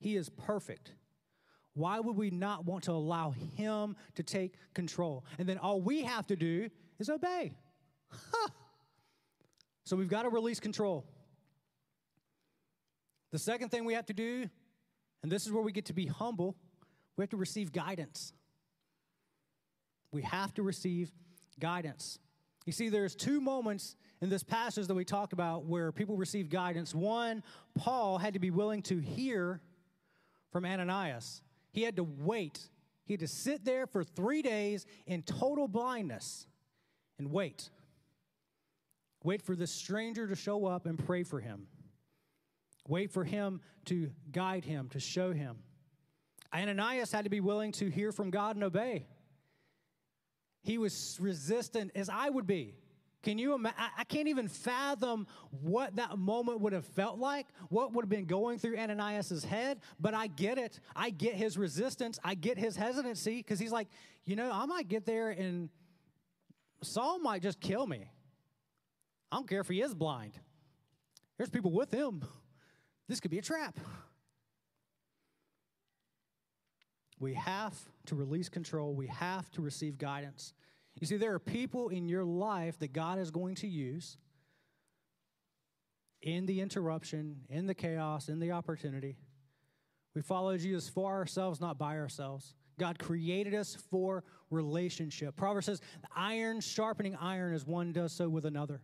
He 0.00 0.16
is 0.16 0.28
perfect. 0.28 0.90
Why 1.74 2.00
would 2.00 2.16
we 2.16 2.30
not 2.30 2.64
want 2.64 2.84
to 2.84 2.92
allow 2.92 3.30
Him 3.56 3.94
to 4.16 4.24
take 4.24 4.54
control? 4.74 5.24
And 5.38 5.48
then 5.48 5.58
all 5.58 5.80
we 5.80 6.02
have 6.02 6.26
to 6.26 6.36
do 6.36 6.70
is 6.98 7.08
obey. 7.08 7.52
Huh. 8.10 8.48
So 9.84 9.96
we've 9.96 10.08
got 10.08 10.22
to 10.22 10.30
release 10.30 10.60
control. 10.60 11.04
The 13.32 13.38
second 13.38 13.70
thing 13.70 13.84
we 13.84 13.94
have 13.94 14.06
to 14.06 14.12
do, 14.12 14.48
and 15.22 15.30
this 15.30 15.46
is 15.46 15.52
where 15.52 15.62
we 15.62 15.72
get 15.72 15.86
to 15.86 15.92
be 15.92 16.06
humble, 16.06 16.56
we 17.16 17.22
have 17.22 17.30
to 17.30 17.36
receive 17.36 17.72
guidance. 17.72 18.32
We 20.10 20.22
have 20.22 20.54
to 20.54 20.62
receive 20.62 21.12
guidance. 21.60 22.18
You 22.66 22.72
see, 22.72 22.88
there's 22.88 23.14
two 23.14 23.40
moments 23.40 23.96
in 24.22 24.30
this 24.30 24.42
passage 24.42 24.86
that 24.86 24.94
we 24.94 25.04
talked 25.04 25.32
about 25.32 25.66
where 25.66 25.92
people 25.92 26.16
receive 26.16 26.48
guidance. 26.48 26.94
One, 26.94 27.42
Paul 27.74 28.16
had 28.18 28.34
to 28.34 28.40
be 28.40 28.50
willing 28.50 28.82
to 28.82 28.98
hear 28.98 29.60
from 30.50 30.64
Ananias. 30.64 31.42
He 31.72 31.82
had 31.82 31.96
to 31.96 32.04
wait. 32.04 32.70
He 33.04 33.12
had 33.12 33.20
to 33.20 33.28
sit 33.28 33.64
there 33.64 33.86
for 33.86 34.02
three 34.02 34.40
days 34.40 34.86
in 35.06 35.22
total 35.22 35.68
blindness 35.68 36.46
and 37.18 37.30
wait. 37.30 37.68
Wait 39.24 39.42
for 39.42 39.56
this 39.56 39.72
stranger 39.72 40.28
to 40.28 40.36
show 40.36 40.66
up 40.66 40.86
and 40.86 41.04
pray 41.04 41.24
for 41.24 41.40
him. 41.40 41.66
Wait 42.86 43.10
for 43.10 43.24
him 43.24 43.60
to 43.86 44.10
guide 44.30 44.64
him, 44.64 44.88
to 44.90 45.00
show 45.00 45.32
him. 45.32 45.56
Ananias 46.54 47.10
had 47.10 47.24
to 47.24 47.30
be 47.30 47.40
willing 47.40 47.72
to 47.72 47.90
hear 47.90 48.12
from 48.12 48.30
God 48.30 48.54
and 48.54 48.62
obey. 48.62 49.06
He 50.62 50.78
was 50.78 51.18
resistant 51.20 51.90
as 51.94 52.08
I 52.08 52.28
would 52.28 52.46
be. 52.46 52.74
Can 53.22 53.38
you 53.38 53.54
imagine? 53.54 53.78
I 53.96 54.04
can't 54.04 54.28
even 54.28 54.48
fathom 54.48 55.26
what 55.50 55.96
that 55.96 56.18
moment 56.18 56.60
would 56.60 56.74
have 56.74 56.84
felt 56.84 57.18
like, 57.18 57.46
what 57.70 57.94
would 57.94 58.04
have 58.04 58.10
been 58.10 58.26
going 58.26 58.58
through 58.58 58.76
Ananias' 58.76 59.42
head, 59.42 59.80
but 59.98 60.12
I 60.12 60.26
get 60.26 60.58
it. 60.58 60.78
I 60.94 61.08
get 61.08 61.34
his 61.34 61.56
resistance. 61.56 62.18
I 62.22 62.34
get 62.34 62.58
his 62.58 62.76
hesitancy 62.76 63.38
because 63.38 63.58
he's 63.58 63.72
like, 63.72 63.88
you 64.26 64.36
know, 64.36 64.50
I 64.52 64.66
might 64.66 64.88
get 64.88 65.06
there 65.06 65.30
and 65.30 65.70
Saul 66.82 67.18
might 67.18 67.40
just 67.40 67.60
kill 67.60 67.86
me. 67.86 68.10
I 69.34 69.36
don't 69.36 69.48
care 69.48 69.58
if 69.58 69.66
he 69.66 69.80
is 69.80 69.92
blind. 69.96 70.38
There's 71.36 71.50
people 71.50 71.72
with 71.72 71.90
him. 71.90 72.24
This 73.08 73.18
could 73.18 73.32
be 73.32 73.40
a 73.40 73.42
trap. 73.42 73.80
We 77.18 77.34
have 77.34 77.74
to 78.06 78.14
release 78.14 78.48
control. 78.48 78.94
We 78.94 79.08
have 79.08 79.50
to 79.50 79.60
receive 79.60 79.98
guidance. 79.98 80.52
You 81.00 81.08
see, 81.08 81.16
there 81.16 81.34
are 81.34 81.40
people 81.40 81.88
in 81.88 82.08
your 82.08 82.22
life 82.22 82.78
that 82.78 82.92
God 82.92 83.18
is 83.18 83.32
going 83.32 83.56
to 83.56 83.66
use 83.66 84.18
in 86.22 86.46
the 86.46 86.60
interruption, 86.60 87.40
in 87.50 87.66
the 87.66 87.74
chaos, 87.74 88.28
in 88.28 88.38
the 88.38 88.52
opportunity. 88.52 89.16
We 90.14 90.22
follow 90.22 90.56
Jesus 90.56 90.88
for 90.88 91.10
ourselves, 91.10 91.60
not 91.60 91.76
by 91.76 91.98
ourselves. 91.98 92.54
God 92.78 93.00
created 93.00 93.52
us 93.52 93.76
for 93.90 94.22
relationship. 94.50 95.34
Proverbs 95.34 95.66
says, 95.66 95.80
iron 96.14 96.60
sharpening 96.60 97.16
iron 97.16 97.52
as 97.52 97.66
one 97.66 97.92
does 97.92 98.12
so 98.12 98.28
with 98.28 98.44
another. 98.44 98.80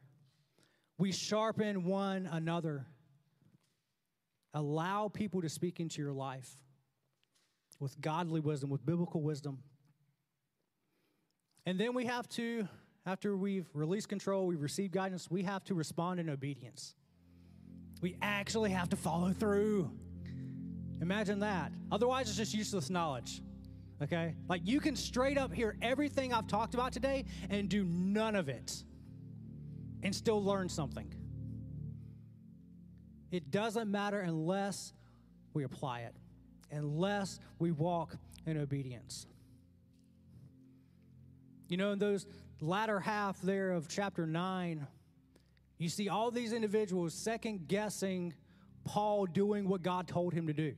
We 1.01 1.13
sharpen 1.13 1.85
one 1.85 2.29
another. 2.31 2.85
Allow 4.53 5.09
people 5.09 5.41
to 5.41 5.49
speak 5.49 5.81
into 5.81 6.03
your 6.03 6.13
life 6.13 6.51
with 7.79 7.99
godly 8.03 8.41
wisdom, 8.41 8.69
with 8.69 8.85
biblical 8.85 9.23
wisdom. 9.23 9.61
And 11.65 11.81
then 11.81 11.95
we 11.95 12.05
have 12.05 12.29
to, 12.31 12.69
after 13.07 13.35
we've 13.35 13.67
released 13.73 14.11
control, 14.11 14.47
we've 14.47 14.61
received 14.61 14.93
guidance, 14.93 15.31
we 15.31 15.43
have 15.45 15.65
to 15.65 15.75
respond 15.75 16.21
in 16.21 16.29
obedience. 16.29 16.95
We 18.03 18.19
actually 18.21 18.71
have 18.73 18.91
to 18.91 18.97
follow 18.97 19.33
through. 19.33 19.91
Imagine 21.01 21.39
that. 21.39 21.73
Otherwise, 21.91 22.29
it's 22.29 22.37
just 22.37 22.53
useless 22.53 22.91
knowledge. 22.91 23.41
Okay? 24.03 24.35
Like 24.51 24.61
you 24.67 24.81
can 24.81 24.97
straight 24.97 25.39
up 25.39 25.51
hear 25.51 25.79
everything 25.81 26.35
I've 26.35 26.47
talked 26.47 26.75
about 26.75 26.93
today 26.93 27.25
and 27.49 27.71
do 27.71 27.87
none 27.87 28.37
of 28.37 28.51
it 28.51 28.85
and 30.03 30.15
still 30.15 30.43
learn 30.43 30.69
something. 30.69 31.13
It 33.31 33.51
doesn't 33.51 33.91
matter 33.91 34.21
unless 34.21 34.93
we 35.53 35.65
apply 35.65 36.01
it 36.01 36.15
unless 36.73 37.41
we 37.59 37.71
walk 37.71 38.17
in 38.47 38.57
obedience. 38.57 39.27
You 41.69 41.77
know, 41.77 41.93
in 41.93 41.99
those 41.99 42.27
latter 42.61 43.01
half 43.01 43.41
there 43.43 43.73
of 43.73 43.89
chapter 43.89 44.27
9, 44.27 44.87
you 45.79 45.89
see 45.89 46.09
all 46.09 46.31
these 46.31 46.53
individuals 46.53 47.15
second 47.15 47.69
guessing 47.69 48.35
Paul 48.85 49.27
doing 49.27 49.69
what 49.69 49.83
God 49.83 50.09
told 50.09 50.35
him 50.35 50.47
to 50.47 50.53
do. 50.53 50.75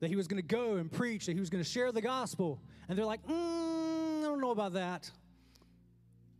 That 0.00 0.08
he 0.08 0.16
was 0.16 0.28
going 0.28 0.42
to 0.42 0.46
go 0.46 0.76
and 0.76 0.90
preach, 0.90 1.26
that 1.26 1.32
he 1.32 1.40
was 1.40 1.50
going 1.50 1.62
to 1.62 1.68
share 1.68 1.90
the 1.92 2.02
gospel. 2.02 2.60
And 2.88 2.96
they're 2.96 3.04
like, 3.04 3.24
mm, 3.26 4.20
I 4.20 4.22
don't 4.22 4.40
know 4.40 4.50
about 4.50 4.74
that. 4.74 5.10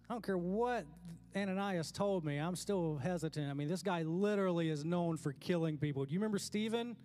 I 0.09 0.15
don't 0.15 0.25
care 0.25 0.39
what 0.39 0.87
Ananias 1.37 1.93
told 1.93 2.25
me. 2.25 2.39
I'm 2.39 2.57
still 2.57 2.97
hesitant. 2.97 3.51
I 3.51 3.55
mean, 3.55 3.69
this 3.69 3.83
guy 3.83 4.03
literally 4.03 4.71
is 4.71 4.85
known 4.85 5.19
for 5.19 5.33
killing 5.35 5.77
people. 5.77 6.05
Do 6.05 6.15
you 6.15 6.19
remember 6.19 6.39
Stephen? 6.39 6.97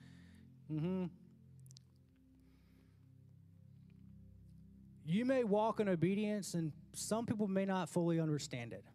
Mm-hmm. 0.72 1.06
You 5.06 5.26
may 5.26 5.44
walk 5.44 5.82
in 5.82 5.90
obedience, 5.90 6.54
and 6.54 6.72
some 6.94 7.26
people 7.26 7.48
may 7.48 7.66
not 7.66 7.90
fully 7.90 8.22
understand 8.22 8.72
it. 8.72 8.86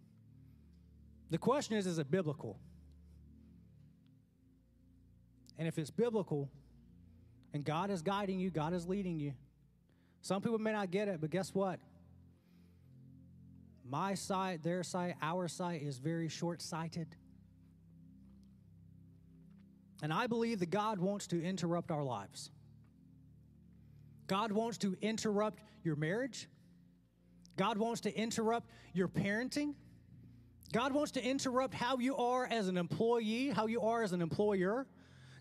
The 1.30 1.38
question 1.38 1.76
is 1.76 1.86
is 1.86 1.98
it 1.98 2.10
biblical? 2.10 2.58
And 5.58 5.68
if 5.68 5.78
it's 5.78 5.90
biblical, 5.90 6.48
and 7.52 7.62
God 7.62 7.90
is 7.90 8.00
guiding 8.00 8.40
you, 8.40 8.48
God 8.48 8.72
is 8.72 8.86
leading 8.86 9.18
you, 9.18 9.34
some 10.22 10.40
people 10.40 10.58
may 10.58 10.72
not 10.72 10.90
get 10.90 11.08
it, 11.08 11.20
but 11.20 11.30
guess 11.30 11.54
what? 11.54 11.78
My 13.88 14.14
sight, 14.14 14.62
their 14.62 14.82
sight, 14.82 15.14
our 15.22 15.48
sight 15.48 15.82
is 15.82 15.98
very 15.98 16.28
short 16.28 16.60
sighted. 16.60 17.08
And 20.02 20.12
I 20.12 20.26
believe 20.26 20.60
that 20.60 20.70
God 20.70 21.00
wants 21.00 21.26
to 21.28 21.42
interrupt 21.42 21.90
our 21.90 22.04
lives. 22.04 22.50
God 24.26 24.52
wants 24.52 24.78
to 24.78 24.94
interrupt 25.00 25.60
your 25.82 25.96
marriage. 25.96 26.48
God 27.56 27.78
wants 27.78 28.02
to 28.02 28.14
interrupt 28.14 28.68
your 28.92 29.08
parenting. 29.08 29.74
God 30.72 30.92
wants 30.92 31.12
to 31.12 31.24
interrupt 31.24 31.72
how 31.72 31.98
you 31.98 32.14
are 32.16 32.46
as 32.46 32.68
an 32.68 32.76
employee, 32.76 33.48
how 33.48 33.66
you 33.66 33.80
are 33.80 34.02
as 34.02 34.12
an 34.12 34.20
employer. 34.20 34.86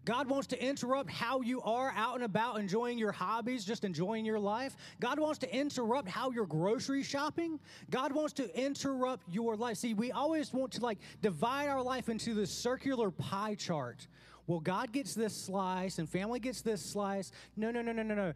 God 0.08 0.30
wants 0.30 0.48
to 0.48 0.65
interrupt 0.65 1.12
how 1.12 1.41
you 1.41 1.62
are 1.63 1.93
out 1.93 2.15
and 2.15 2.24
about 2.24 2.62
enjoying 2.62 2.98
your 2.98 3.12
hobbies, 3.12 3.65
just 3.65 3.84
enjoying 3.84 4.24
your 4.24 4.39
life. 4.39 4.78
God 5.02 5.20
wants 5.20 5.38
to 5.39 5.54
interrupt 5.54 6.08
how 6.08 6.32
you're 6.32 6.46
grocery 6.46 7.04
shopping. 7.04 7.60
God 7.89 8.13
wants 8.13 8.32
to 8.36 8.58
interrupt 8.58 9.24
your 9.30 9.58
life. 9.58 9.76
See, 9.76 9.93
we 9.93 10.13
always 10.13 10.54
want 10.54 10.72
to 10.72 10.82
like 10.82 11.00
divide 11.22 11.67
our 11.67 11.82
life 11.82 12.08
into 12.08 12.34
this 12.34 12.50
circular 12.50 13.12
pie 13.12 13.56
chart. 13.56 14.08
Well, 14.48 14.62
God 14.62 14.93
gets 14.93 15.13
this 15.13 15.36
slice 15.36 16.00
and 16.00 16.08
family 16.08 16.39
gets 16.39 16.62
this 16.62 16.82
slice. 16.82 17.34
No, 17.58 17.70
no, 17.70 17.82
no, 17.82 17.91
no, 17.91 18.04
no, 18.04 18.15
no. 18.15 18.34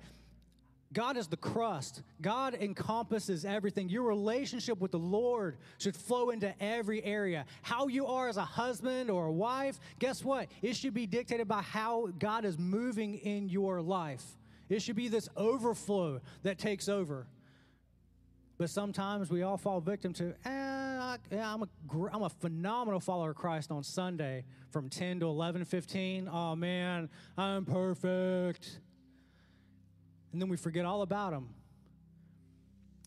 God 0.94 1.16
is 1.16 1.28
the 1.28 1.38
crust. 1.38 2.04
God 2.22 2.54
encompasses 2.56 3.46
everything. 3.46 3.88
Your 3.88 4.04
relationship 4.04 4.80
with 4.80 4.92
the 4.92 5.00
Lord 5.00 5.58
should 5.78 5.96
flow 5.96 6.32
into 6.32 6.54
every 6.62 7.04
area. 7.04 7.46
How 7.62 7.88
you 7.88 8.08
are 8.08 8.28
as 8.28 8.38
a 8.38 8.44
husband 8.44 9.10
or 9.10 9.28
a 9.28 9.32
wife, 9.32 9.80
guess 10.00 10.24
what? 10.24 10.50
It 10.62 10.76
should 10.76 10.94
be 10.94 11.06
dictated 11.08 11.48
by 11.48 11.62
how 11.62 12.10
God 12.20 12.44
is 12.44 12.58
moving 12.58 13.16
in 13.16 13.48
your 13.48 13.82
life. 13.82 14.24
It 14.68 14.82
should 14.82 14.96
be 14.96 15.08
this 15.08 15.30
overflow 15.38 16.20
that 16.44 16.58
takes 16.58 16.90
over. 16.90 17.28
But 18.58 18.70
sometimes 18.70 19.30
we 19.30 19.44
all 19.44 19.58
fall 19.58 19.82
victim 19.82 20.14
to, 20.14 20.36
eh, 20.46 20.50
I, 20.50 21.18
am 21.32 21.64
a, 21.64 21.68
I'm 22.14 22.24
a 22.24 22.30
phenomenal 22.30 23.00
follower 23.00 23.32
of 23.32 23.36
Christ 23.38 23.72
on 23.72 23.82
Sunday 23.82 24.44
from 24.70 24.90
10 24.90 25.22
to 25.22 25.26
11, 25.28 25.66
15. 25.66 26.30
Oh 26.32 26.56
man, 26.56 27.10
I'm 27.38 27.66
perfect 27.66 28.80
and 30.32 30.42
then 30.42 30.50
we 30.50 30.58
forget 30.58 30.86
all 30.86 31.02
about 31.02 31.34
Him. 31.34 31.50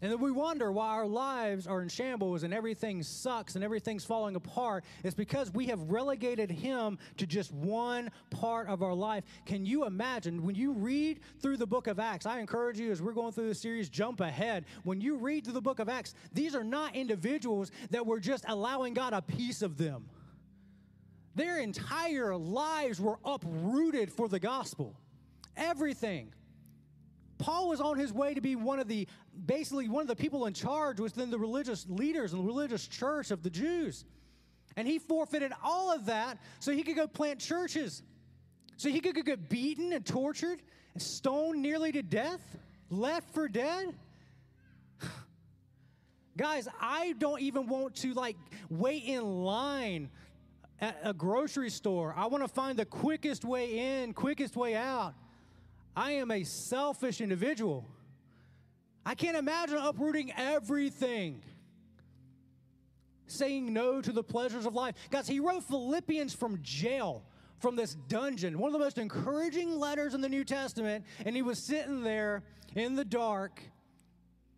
And 0.03 0.13
then 0.13 0.21
we 0.21 0.31
wonder 0.31 0.71
why 0.71 0.89
our 0.89 1.07
lives 1.07 1.67
are 1.67 1.81
in 1.81 1.89
shambles 1.89 2.43
and 2.43 2.53
everything 2.53 3.03
sucks 3.03 3.55
and 3.55 3.65
everything's 3.65 4.05
falling 4.05 4.37
apart. 4.37 4.85
It's 5.03 5.15
because 5.15 5.51
we 5.55 5.67
have 5.69 5.81
relegated 5.91 6.51
Him 6.51 6.99
to 7.17 7.27
just 7.27 7.53
one 7.53 8.11
part 8.29 8.69
of 8.69 8.83
our 8.83 8.93
life. 8.93 9.25
Can 9.47 9.65
you 9.65 9.87
imagine 9.87 10.43
when 10.43 10.57
you 10.57 10.73
read 10.73 11.21
through 11.41 11.57
the 11.57 11.67
book 11.67 11.87
of 11.87 11.99
Acts? 11.99 12.27
I 12.27 12.41
encourage 12.41 12.79
you 12.79 12.91
as 12.93 13.01
we're 13.01 13.13
going 13.13 13.33
through 13.33 13.49
the 13.49 13.55
series, 13.55 13.89
jump 13.89 14.21
ahead. 14.21 14.67
When 14.83 15.01
you 15.01 15.17
read 15.17 15.45
through 15.45 15.55
the 15.55 15.63
book 15.63 15.79
of 15.79 15.89
Acts, 15.89 16.15
these 16.35 16.55
are 16.55 16.65
not 16.65 16.95
individuals 16.95 17.71
that 17.91 18.05
were 18.05 18.21
just 18.21 18.45
allowing 18.49 18.93
God 18.93 19.15
a 19.15 19.23
piece 19.23 19.63
of 19.63 19.79
them. 19.79 20.05
Their 21.35 21.61
entire 21.61 22.37
lives 22.37 23.01
were 23.01 23.19
uprooted 23.25 24.13
for 24.13 24.29
the 24.29 24.39
gospel. 24.39 24.95
Everything. 25.57 26.33
Paul 27.39 27.69
was 27.69 27.81
on 27.81 27.99
his 27.99 28.13
way 28.13 28.35
to 28.35 28.41
be 28.41 28.57
one 28.57 28.79
of 28.79 28.89
the, 28.89 29.09
basically, 29.47 29.89
one 29.89 30.03
of 30.03 30.09
the 30.09 30.17
people 30.17 30.47
in 30.47 30.55
charge 30.55 31.01
within 31.01 31.31
the 31.31 31.39
religious 31.39 31.87
leaders 31.89 32.33
and 32.33 32.43
the 32.43 32.47
religious 32.47 32.87
church 32.87 33.31
of 33.31 33.43
the 33.43 33.51
Jews. 33.51 34.05
And 34.77 34.87
he 34.87 34.99
forfeited 34.99 35.53
all 35.63 35.93
of 35.93 36.07
that 36.07 36.39
so 36.61 36.73
he 36.73 36.83
could 36.83 36.97
go 36.97 37.07
plant 37.07 37.41
churches. 37.41 38.03
So 38.77 38.89
he 38.89 39.01
could 39.01 39.15
get 39.25 39.49
beaten 39.49 39.93
and 39.93 40.05
tortured 40.05 40.61
and 40.95 41.03
stoned 41.03 41.63
nearly 41.63 41.93
to 41.93 42.03
death, 42.03 42.41
left 42.91 43.33
for 43.33 43.49
dead. 43.49 43.95
Guys, 46.37 46.69
I 46.81 47.15
don't 47.19 47.41
even 47.41 47.67
want 47.67 47.97
to 47.97 48.15
like 48.15 48.37
wait 48.69 49.05
in 49.05 49.45
line 49.45 50.11
at 50.81 50.99
a 51.05 51.15
grocery 51.15 51.71
store. 51.71 52.15
I 52.17 52.27
want 52.27 52.43
to 52.43 52.49
find 52.49 52.79
the 52.79 52.85
quickest 52.85 53.45
way 53.45 54.03
in, 54.03 54.13
quickest 54.13 54.57
way 54.57 54.75
out. 54.75 55.15
I 55.97 56.13
am 56.13 56.31
a 56.31 56.45
selfish 56.45 57.21
individual. 57.21 57.87
I 59.07 59.15
can't 59.15 59.37
imagine 59.37 59.77
uprooting 59.77 60.33
everything, 60.37 61.43
saying 63.27 63.73
no 63.73 64.01
to 64.01 64.13
the 64.13 64.23
pleasures 64.23 64.67
of 64.67 64.75
life. 64.75 64.95
Guys, 65.11 65.29
he 65.29 65.41
wrote 65.41 65.63
Philippians 65.65 66.35
from 66.35 66.59
jail, 66.63 67.23
from 67.59 67.77
this 67.77 67.95
dungeon, 68.09 68.59
one 68.59 68.69
of 68.69 68.73
the 68.73 68.79
most 68.79 68.99
encouraging 68.99 69.79
letters 69.79 70.15
in 70.15 70.21
the 70.21 70.29
New 70.29 70.45
Testament, 70.45 71.05
and 71.25 71.37
he 71.37 71.43
was 71.43 71.59
sitting 71.59 72.03
there 72.03 72.43
in 72.75 72.95
the 72.95 73.05
dark, 73.05 73.63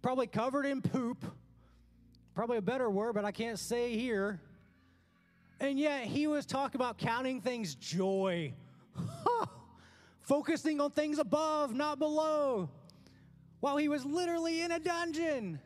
probably 0.01 0.27
covered 0.27 0.65
in 0.65 0.81
poop, 0.81 1.25
probably 2.35 2.57
a 2.57 2.63
better 2.63 2.89
word, 2.89 3.15
but 3.15 3.25
I 3.25 3.33
can't 3.33 3.59
say 3.59 3.97
here. 3.97 4.41
And 5.59 5.79
yet 5.79 6.05
he 6.05 6.27
was 6.27 6.47
talking 6.47 6.81
about 6.81 6.99
counting 6.99 7.41
things 7.41 7.75
joy 7.75 8.53
focusing 10.27 10.81
on 10.81 10.91
things 10.91 11.19
above, 11.19 11.73
not 11.75 11.99
below, 11.99 12.69
while 13.61 13.77
he 13.77 13.89
was 13.89 14.05
literally 14.05 14.61
in 14.61 14.73
a 14.73 14.79
dungeon. 14.79 15.61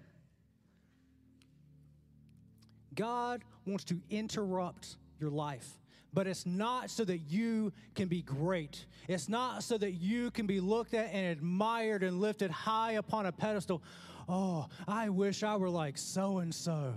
God 2.94 3.42
wants 3.66 3.84
to 3.84 4.00
interrupt 4.10 4.96
your 5.18 5.30
life. 5.30 5.68
But 6.12 6.26
it's 6.26 6.44
not 6.44 6.90
so 6.90 7.04
that 7.04 7.18
you 7.18 7.72
can 7.94 8.08
be 8.08 8.22
great. 8.22 8.84
It's 9.06 9.28
not 9.28 9.62
so 9.62 9.78
that 9.78 9.92
you 9.92 10.32
can 10.32 10.46
be 10.46 10.58
looked 10.58 10.92
at 10.92 11.12
and 11.12 11.26
admired 11.26 12.02
and 12.02 12.20
lifted 12.20 12.50
high 12.50 12.92
upon 12.92 13.26
a 13.26 13.32
pedestal. 13.32 13.80
Oh, 14.28 14.66
I 14.88 15.08
wish 15.08 15.44
I 15.44 15.56
were 15.56 15.70
like 15.70 15.96
so 15.96 16.38
and 16.38 16.52
so. 16.52 16.94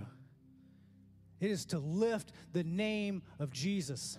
It 1.40 1.50
is 1.50 1.64
to 1.66 1.78
lift 1.78 2.32
the 2.52 2.64
name 2.64 3.22
of 3.38 3.52
Jesus 3.52 4.18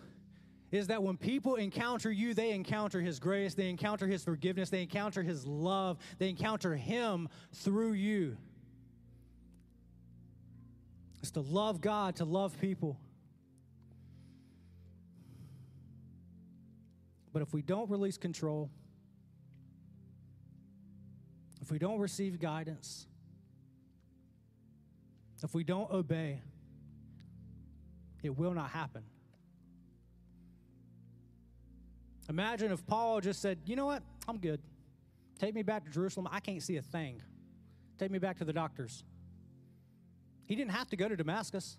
is 0.76 0.88
that 0.88 1.02
when 1.02 1.18
people 1.18 1.56
encounter 1.56 2.12
you, 2.12 2.34
they 2.34 2.52
encounter 2.52 3.02
His 3.02 3.20
grace, 3.20 3.54
they 3.54 3.70
encounter 3.70 4.08
His 4.08 4.24
forgiveness, 4.24 4.70
they 4.70 4.82
encounter 4.82 5.24
His 5.24 5.46
love, 5.46 5.98
they 6.18 6.30
encounter 6.30 6.76
Him 6.76 7.30
through 7.54 7.94
you. 7.94 8.38
It's 11.22 11.32
to 11.32 11.42
love 11.42 11.82
God, 11.82 12.18
to 12.18 12.26
love 12.26 12.60
people. 12.60 13.00
But 17.34 17.42
if 17.42 17.54
we 17.54 17.62
don't 17.62 17.90
release 17.90 18.18
control, 18.18 18.70
if 21.62 21.72
we 21.72 21.80
don't 21.80 22.00
receive 22.00 22.40
guidance, 22.40 23.08
if 25.44 25.54
we 25.54 25.64
don't 25.64 25.90
obey, 25.92 26.42
it 28.24 28.38
will 28.38 28.54
not 28.54 28.70
happen. 28.70 29.04
Imagine 32.30 32.72
if 32.72 32.86
Paul 32.88 33.22
just 33.22 33.42
said, 33.42 33.60
You 33.66 33.76
know 33.76 33.86
what? 33.86 34.04
I'm 34.28 34.38
good. 34.38 34.60
Take 35.40 35.54
me 35.54 35.64
back 35.64 35.86
to 35.86 35.92
Jerusalem. 35.92 36.28
I 36.32 36.40
can't 36.40 36.62
see 36.62 36.78
a 36.78 36.82
thing. 36.82 37.22
Take 37.98 38.12
me 38.12 38.20
back 38.20 38.38
to 38.38 38.46
the 38.46 38.54
doctors. 38.54 39.04
He 40.48 40.56
didn't 40.56 40.72
have 40.72 40.90
to 40.90 40.96
go 40.96 41.08
to 41.08 41.16
Damascus. 41.16 41.78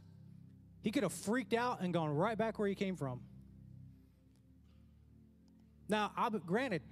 He 0.83 0.91
could 0.91 1.03
have 1.03 1.13
freaked 1.13 1.55
out 1.55 1.81
and 1.81 1.93
gone 1.93 2.15
right 2.15 2.37
back 2.37 2.59
where 2.59 2.69
he 2.69 2.75
came 2.75 2.97
from. 2.97 3.21
Now, 5.89 6.13
I, 6.17 6.29
granted, 6.31 6.83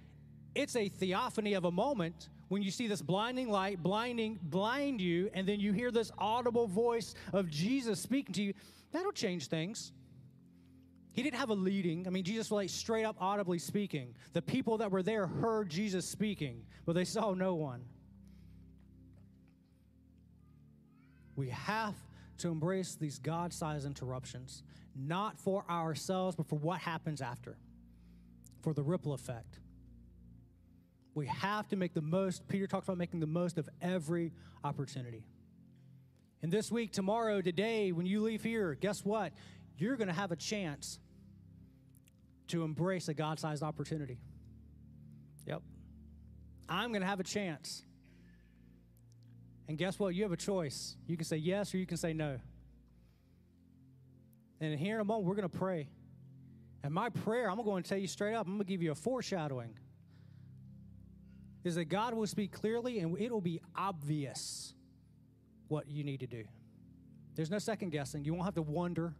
it's 0.54 0.76
a 0.76 0.88
theophany 0.88 1.54
of 1.54 1.64
a 1.64 1.70
moment 1.70 2.28
when 2.48 2.62
you 2.62 2.70
see 2.70 2.86
this 2.86 3.02
blinding 3.02 3.48
light 3.48 3.82
blinding 3.82 4.38
blind 4.42 5.00
you 5.00 5.30
and 5.34 5.48
then 5.48 5.58
you 5.58 5.72
hear 5.72 5.90
this 5.90 6.12
audible 6.18 6.66
voice 6.66 7.14
of 7.32 7.50
Jesus 7.50 7.98
speaking 7.98 8.32
to 8.34 8.42
you 8.42 8.54
that'll 8.92 9.12
change 9.12 9.48
things 9.48 9.92
he 11.14 11.22
didn't 11.22 11.38
have 11.38 11.50
a 11.50 11.54
leading. 11.54 12.08
I 12.08 12.10
mean, 12.10 12.24
Jesus 12.24 12.50
was 12.50 12.56
like 12.56 12.70
straight 12.70 13.04
up 13.04 13.16
audibly 13.20 13.60
speaking. 13.60 14.14
The 14.32 14.42
people 14.42 14.78
that 14.78 14.90
were 14.90 15.02
there 15.02 15.28
heard 15.28 15.70
Jesus 15.70 16.04
speaking, 16.04 16.64
but 16.84 16.94
they 16.94 17.04
saw 17.04 17.34
no 17.34 17.54
one. 17.54 17.84
We 21.36 21.50
have 21.50 21.94
to 22.38 22.48
embrace 22.48 22.96
these 22.96 23.20
God 23.20 23.52
sized 23.52 23.86
interruptions, 23.86 24.64
not 24.96 25.38
for 25.38 25.64
ourselves, 25.70 26.34
but 26.34 26.48
for 26.48 26.56
what 26.56 26.80
happens 26.80 27.20
after, 27.20 27.56
for 28.62 28.74
the 28.74 28.82
ripple 28.82 29.12
effect. 29.12 29.60
We 31.14 31.26
have 31.26 31.68
to 31.68 31.76
make 31.76 31.94
the 31.94 32.02
most, 32.02 32.48
Peter 32.48 32.66
talks 32.66 32.88
about 32.88 32.98
making 32.98 33.20
the 33.20 33.28
most 33.28 33.56
of 33.56 33.68
every 33.80 34.32
opportunity. 34.64 35.22
And 36.42 36.50
this 36.50 36.72
week, 36.72 36.90
tomorrow, 36.92 37.40
today, 37.40 37.92
when 37.92 38.04
you 38.04 38.20
leave 38.20 38.42
here, 38.42 38.74
guess 38.74 39.04
what? 39.04 39.32
You're 39.78 39.96
going 39.96 40.08
to 40.08 40.14
have 40.14 40.32
a 40.32 40.36
chance 40.36 40.98
to 42.48 42.62
embrace 42.62 43.08
a 43.08 43.14
God 43.14 43.38
sized 43.38 43.62
opportunity. 43.62 44.18
Yep. 45.46 45.62
I'm 46.68 46.90
going 46.90 47.02
to 47.02 47.06
have 47.06 47.20
a 47.20 47.24
chance. 47.24 47.82
And 49.68 49.78
guess 49.78 49.98
what? 49.98 50.14
You 50.14 50.22
have 50.24 50.32
a 50.32 50.36
choice. 50.36 50.96
You 51.06 51.16
can 51.16 51.24
say 51.24 51.36
yes 51.36 51.74
or 51.74 51.78
you 51.78 51.86
can 51.86 51.96
say 51.96 52.12
no. 52.12 52.38
And 54.60 54.78
here 54.78 54.96
in 54.96 55.00
a 55.00 55.04
moment, 55.04 55.26
we're 55.26 55.34
going 55.34 55.48
to 55.48 55.58
pray. 55.58 55.88
And 56.82 56.92
my 56.92 57.08
prayer, 57.08 57.50
I'm 57.50 57.62
going 57.62 57.82
to 57.82 57.88
tell 57.88 57.98
you 57.98 58.06
straight 58.06 58.34
up, 58.34 58.46
I'm 58.46 58.54
going 58.54 58.66
to 58.66 58.70
give 58.70 58.82
you 58.82 58.92
a 58.92 58.94
foreshadowing, 58.94 59.74
is 61.64 61.76
that 61.76 61.86
God 61.86 62.12
will 62.12 62.26
speak 62.26 62.52
clearly 62.52 62.98
and 62.98 63.18
it 63.18 63.32
will 63.32 63.40
be 63.40 63.60
obvious 63.74 64.74
what 65.68 65.88
you 65.88 66.04
need 66.04 66.20
to 66.20 66.26
do. 66.26 66.44
There's 67.34 67.50
no 67.50 67.58
second 67.58 67.90
guessing. 67.90 68.24
You 68.24 68.34
won't 68.34 68.44
have 68.44 68.54
to 68.54 68.62
wonder. 68.62 69.14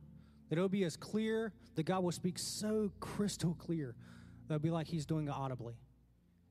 That 0.49 0.59
it'll 0.59 0.69
be 0.69 0.85
as 0.85 0.97
clear, 0.97 1.53
that 1.75 1.85
God 1.85 2.03
will 2.03 2.13
speak 2.13 2.39
so 2.39 2.91
crystal 3.01 3.55
clear 3.55 3.95
that 4.47 4.55
it'll 4.55 4.63
be 4.63 4.71
like 4.71 4.87
He's 4.87 5.07
doing 5.07 5.27
it 5.29 5.35
audibly. 5.35 5.75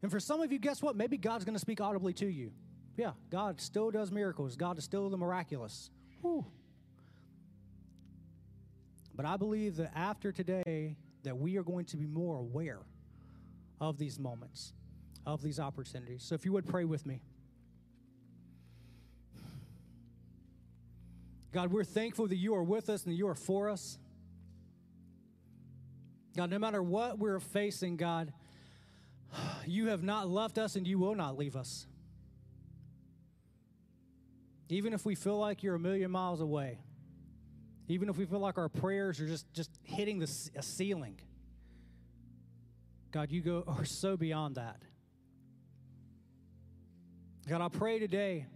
And 0.02 0.12
for 0.12 0.20
some 0.20 0.42
of 0.42 0.52
you, 0.52 0.60
guess 0.60 0.82
what? 0.82 0.96
Maybe 0.96 1.18
God's 1.18 1.46
going 1.46 1.56
to 1.56 1.60
speak 1.60 1.80
audibly 1.80 2.14
to 2.14 2.26
you. 2.26 2.52
Yeah, 2.98 3.12
God 3.30 3.62
still 3.62 3.90
does 3.90 4.12
miracles. 4.12 4.56
God 4.56 4.78
is 4.78 4.84
still 4.84 5.10
the 5.10 5.18
miraculous. 5.18 5.90
Whew. 6.22 6.46
But 9.16 9.26
I 9.26 9.38
believe 9.38 9.78
that 9.78 9.92
after 9.96 10.32
today, 10.32 10.98
that 11.24 11.38
we 11.38 11.58
are 11.58 11.64
going 11.64 11.86
to 11.86 11.98
be 11.98 12.06
more 12.06 12.38
aware 12.38 12.82
of 13.80 13.98
these 13.98 14.20
moments, 14.20 14.74
of 15.26 15.42
these 15.42 15.60
opportunities. 15.60 16.24
So 16.24 16.36
if 16.36 16.46
you 16.46 16.52
would 16.52 16.68
pray 16.68 16.86
with 16.86 17.06
me. 17.06 17.22
God, 21.54 21.72
we're 21.72 21.84
thankful 21.84 22.28
that 22.28 22.36
you 22.36 22.56
are 22.56 22.64
with 22.64 22.90
us 22.90 23.06
and 23.06 23.16
you 23.16 23.28
are 23.28 23.36
for 23.36 23.70
us. 23.70 24.00
God, 26.36 26.50
no 26.50 26.58
matter 26.58 26.82
what 26.82 27.20
we're 27.20 27.40
facing, 27.40 27.96
God, 27.96 28.34
you 29.68 29.88
have 29.88 30.02
not 30.02 30.28
left 30.28 30.58
us 30.58 30.76
and 30.76 30.88
you 30.88 30.98
will 30.98 31.14
not 31.14 31.38
leave 31.38 31.56
us. 31.56 31.86
Even 34.70 34.94
if 34.94 35.06
we 35.06 35.14
feel 35.14 35.38
like 35.38 35.62
you're 35.62 35.76
a 35.76 35.80
million 35.80 36.10
miles 36.10 36.42
away, 36.42 36.80
even 37.88 38.10
if 38.10 38.18
we 38.18 38.26
feel 38.26 38.40
like 38.40 38.58
our 38.58 38.70
prayers 38.70 39.20
are 39.20 39.28
just, 39.28 39.52
just 39.54 39.70
hitting 39.84 40.18
the, 40.18 40.50
a 40.56 40.64
ceiling, 40.64 41.20
God, 43.12 43.32
you 43.32 43.42
go 43.42 43.64
are 43.68 43.86
so 43.86 44.18
beyond 44.18 44.56
that. 44.56 44.82
God, 47.48 47.62
I 47.62 47.68
pray 47.68 48.00
today, 48.00 48.48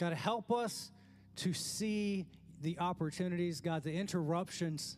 God, 0.00 0.12
help 0.14 0.50
us 0.50 0.90
to 1.36 1.52
see 1.52 2.26
the 2.60 2.78
opportunities, 2.78 3.60
God, 3.60 3.82
the 3.82 3.92
interruptions, 3.92 4.96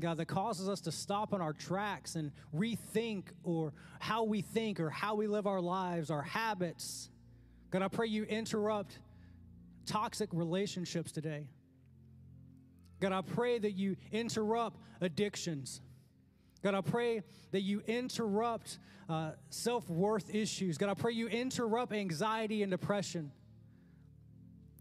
God, 0.00 0.16
that 0.16 0.26
causes 0.26 0.68
us 0.68 0.80
to 0.82 0.92
stop 0.92 1.32
on 1.32 1.40
our 1.40 1.52
tracks 1.52 2.16
and 2.16 2.32
rethink 2.54 3.24
or 3.44 3.72
how 4.00 4.24
we 4.24 4.40
think 4.40 4.80
or 4.80 4.90
how 4.90 5.14
we 5.14 5.26
live 5.26 5.46
our 5.46 5.60
lives, 5.60 6.10
our 6.10 6.22
habits. 6.22 7.10
God, 7.70 7.82
I 7.82 7.88
pray 7.88 8.08
you 8.08 8.24
interrupt 8.24 8.98
toxic 9.86 10.28
relationships 10.32 11.12
today. 11.12 11.46
God, 13.00 13.12
I 13.12 13.20
pray 13.20 13.58
that 13.58 13.72
you 13.72 13.96
interrupt 14.12 14.78
addictions. 15.00 15.80
God, 16.62 16.74
I 16.74 16.80
pray 16.80 17.22
that 17.50 17.62
you 17.62 17.82
interrupt 17.86 18.78
uh, 19.08 19.32
self 19.50 19.88
worth 19.90 20.34
issues. 20.34 20.78
God, 20.78 20.88
I 20.88 20.94
pray 20.94 21.12
you 21.12 21.28
interrupt 21.28 21.92
anxiety 21.92 22.62
and 22.62 22.70
depression. 22.70 23.32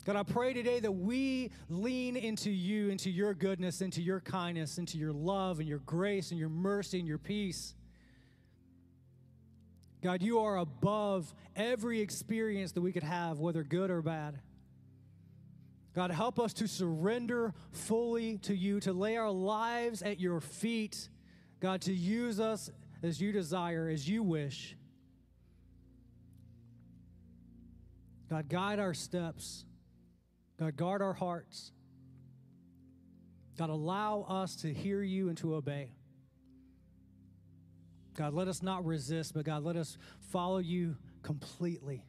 God, 0.03 0.15
I 0.15 0.23
pray 0.23 0.53
today 0.53 0.79
that 0.79 0.91
we 0.91 1.51
lean 1.69 2.17
into 2.17 2.49
you, 2.49 2.89
into 2.89 3.11
your 3.11 3.33
goodness, 3.33 3.81
into 3.81 4.01
your 4.01 4.19
kindness, 4.19 4.77
into 4.77 4.97
your 4.97 5.13
love 5.13 5.59
and 5.59 5.69
your 5.69 5.79
grace 5.79 6.31
and 6.31 6.39
your 6.39 6.49
mercy 6.49 6.97
and 6.99 7.07
your 7.07 7.19
peace. 7.19 7.75
God, 10.01 10.23
you 10.23 10.39
are 10.39 10.57
above 10.57 11.31
every 11.55 12.01
experience 12.01 12.71
that 12.71 12.81
we 12.81 12.91
could 12.91 13.03
have, 13.03 13.39
whether 13.39 13.63
good 13.63 13.91
or 13.91 14.01
bad. 14.01 14.39
God, 15.93 16.09
help 16.09 16.39
us 16.39 16.53
to 16.53 16.67
surrender 16.67 17.53
fully 17.71 18.37
to 18.39 18.55
you, 18.55 18.79
to 18.79 18.93
lay 18.93 19.17
our 19.17 19.29
lives 19.29 20.01
at 20.01 20.19
your 20.19 20.39
feet. 20.39 21.09
God, 21.59 21.81
to 21.81 21.93
use 21.93 22.39
us 22.39 22.71
as 23.03 23.21
you 23.21 23.31
desire, 23.31 23.89
as 23.89 24.09
you 24.09 24.23
wish. 24.23 24.75
God, 28.29 28.49
guide 28.49 28.79
our 28.79 28.93
steps. 28.93 29.65
God, 30.61 30.77
guard 30.77 31.01
our 31.01 31.13
hearts. 31.13 31.71
God, 33.57 33.71
allow 33.71 34.27
us 34.29 34.57
to 34.57 34.71
hear 34.71 35.01
you 35.01 35.29
and 35.29 35.37
to 35.39 35.55
obey. 35.55 35.91
God, 38.15 38.35
let 38.35 38.47
us 38.47 38.61
not 38.61 38.85
resist, 38.85 39.33
but 39.33 39.43
God, 39.43 39.63
let 39.63 39.75
us 39.75 39.97
follow 40.29 40.59
you 40.59 40.97
completely. 41.23 42.05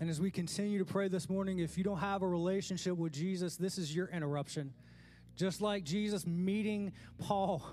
And 0.00 0.10
as 0.10 0.20
we 0.20 0.32
continue 0.32 0.80
to 0.80 0.84
pray 0.84 1.06
this 1.06 1.30
morning, 1.30 1.60
if 1.60 1.78
you 1.78 1.84
don't 1.84 1.98
have 1.98 2.22
a 2.22 2.28
relationship 2.28 2.96
with 2.96 3.12
Jesus, 3.12 3.54
this 3.54 3.78
is 3.78 3.94
your 3.94 4.08
interruption. 4.08 4.72
Just 5.36 5.60
like 5.60 5.84
Jesus 5.84 6.26
meeting 6.26 6.92
Paul 7.18 7.64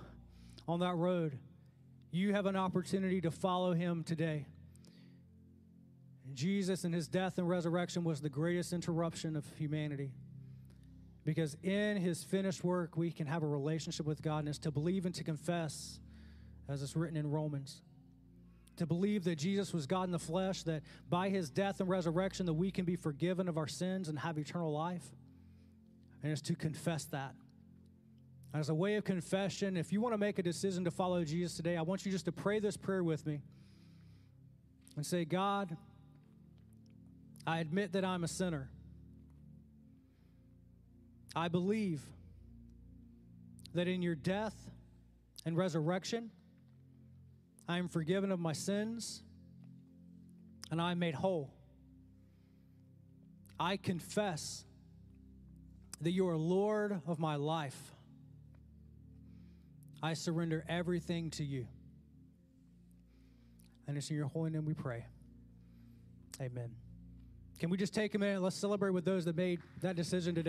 on 0.67 0.82
that 0.82 0.95
road, 0.95 1.39
you 2.12 2.34
have 2.36 2.45
an 2.45 2.55
opportunity 2.55 3.19
to 3.21 3.32
follow 3.32 3.73
him 3.73 4.03
today. 4.03 4.45
Jesus 6.34 6.84
and 6.84 6.94
his 6.94 7.08
death 7.08 7.38
and 7.38 7.48
resurrection 7.48 8.04
was 8.04 8.22
the 8.22 8.30
greatest 8.30 8.74
interruption 8.74 9.36
of 9.36 9.46
humanity. 9.58 10.12
Because 11.26 11.56
in 11.63 11.98
his 11.98 12.24
finished 12.24 12.63
work, 12.63 12.98
we 12.98 13.12
can 13.12 13.28
have 13.28 13.44
a 13.44 13.48
relationship 13.48 14.06
with 14.06 14.22
God, 14.22 14.39
and 14.39 14.50
it's 14.50 14.58
to 14.60 14.72
believe 14.72 15.06
and 15.06 15.13
to 15.15 15.24
confess, 15.24 16.00
as 16.68 16.82
it's 16.82 16.96
written 16.96 17.18
in 17.18 17.30
Romans. 17.30 17.82
To 18.78 18.86
believe 18.86 19.26
that 19.26 19.36
Jesus 19.36 19.74
was 19.74 19.86
God 19.86 20.04
in 20.04 20.12
the 20.12 20.20
flesh, 20.20 20.63
that 20.63 20.84
by 21.10 21.30
his 21.30 21.50
death 21.50 21.82
and 21.82 21.89
resurrection, 21.89 22.46
that 22.46 22.54
we 22.54 22.72
can 22.72 22.86
be 22.86 22.96
forgiven 22.96 23.48
of 23.48 23.58
our 23.58 23.68
sins 23.68 24.08
and 24.08 24.18
have 24.18 24.38
eternal 24.38 24.72
life. 24.72 25.04
And 26.24 26.32
it's 26.32 26.42
to 26.44 26.56
confess 26.56 27.06
that. 27.06 27.36
As 28.54 28.70
a 28.70 28.74
way 28.74 28.96
of 28.96 29.04
confession, 29.04 29.78
if 29.78 29.94
you 29.94 30.02
want 30.02 30.13
to 30.13 30.18
make 30.18 30.39
a 30.39 30.44
decision 30.44 30.84
to 30.86 30.92
follow 30.92 31.24
Jesus 31.24 31.56
today, 31.56 31.78
I 31.78 31.82
want 31.82 32.06
you 32.06 32.12
just 32.12 32.26
to 32.26 32.32
pray 32.32 32.60
this 32.60 32.78
prayer 32.78 33.04
with 33.04 33.26
me 33.26 33.42
and 34.96 35.06
say, 35.06 35.26
God, 35.26 35.78
I 37.45 37.60
admit 37.60 37.93
that 37.93 38.06
I'm 38.06 38.23
a 38.23 38.28
sinner. 38.28 38.69
I 41.36 41.47
believe 41.47 42.02
that 43.73 43.88
in 43.88 44.02
your 44.02 44.15
death 44.15 44.56
and 45.45 45.56
resurrection, 45.56 46.32
I 47.67 47.78
am 47.78 47.88
forgiven 47.88 48.32
of 48.32 48.39
my 48.39 48.54
sins 48.54 49.21
and 50.71 50.82
I 50.82 50.91
am 50.91 50.99
made 50.99 51.15
whole. 51.15 51.52
I 53.60 53.78
confess 53.78 54.63
that 56.02 56.12
you 56.12 56.30
are 56.30 56.38
Lord 56.38 57.02
of 57.08 57.19
my 57.19 57.36
life. 57.36 57.78
I 60.02 60.13
surrender 60.13 60.63
everything 60.69 61.30
to 61.32 61.43
you. 61.43 61.67
And 63.88 63.97
it's 63.97 64.10
in 64.10 64.15
your 64.15 64.28
holy 64.28 64.52
name 64.52 64.65
we 64.65 64.73
pray. 64.73 65.06
Amen. 66.41 66.71
Can 67.60 67.69
we 67.69 67.78
just 67.78 67.93
take 67.93 68.15
a 68.15 68.17
minute? 68.17 68.41
Let's 68.41 68.56
celebrate 68.56 68.91
with 68.91 69.04
those 69.04 69.26
that 69.26 69.36
made 69.36 69.60
that 69.82 69.98
decision 69.98 70.34
today. 70.34 70.48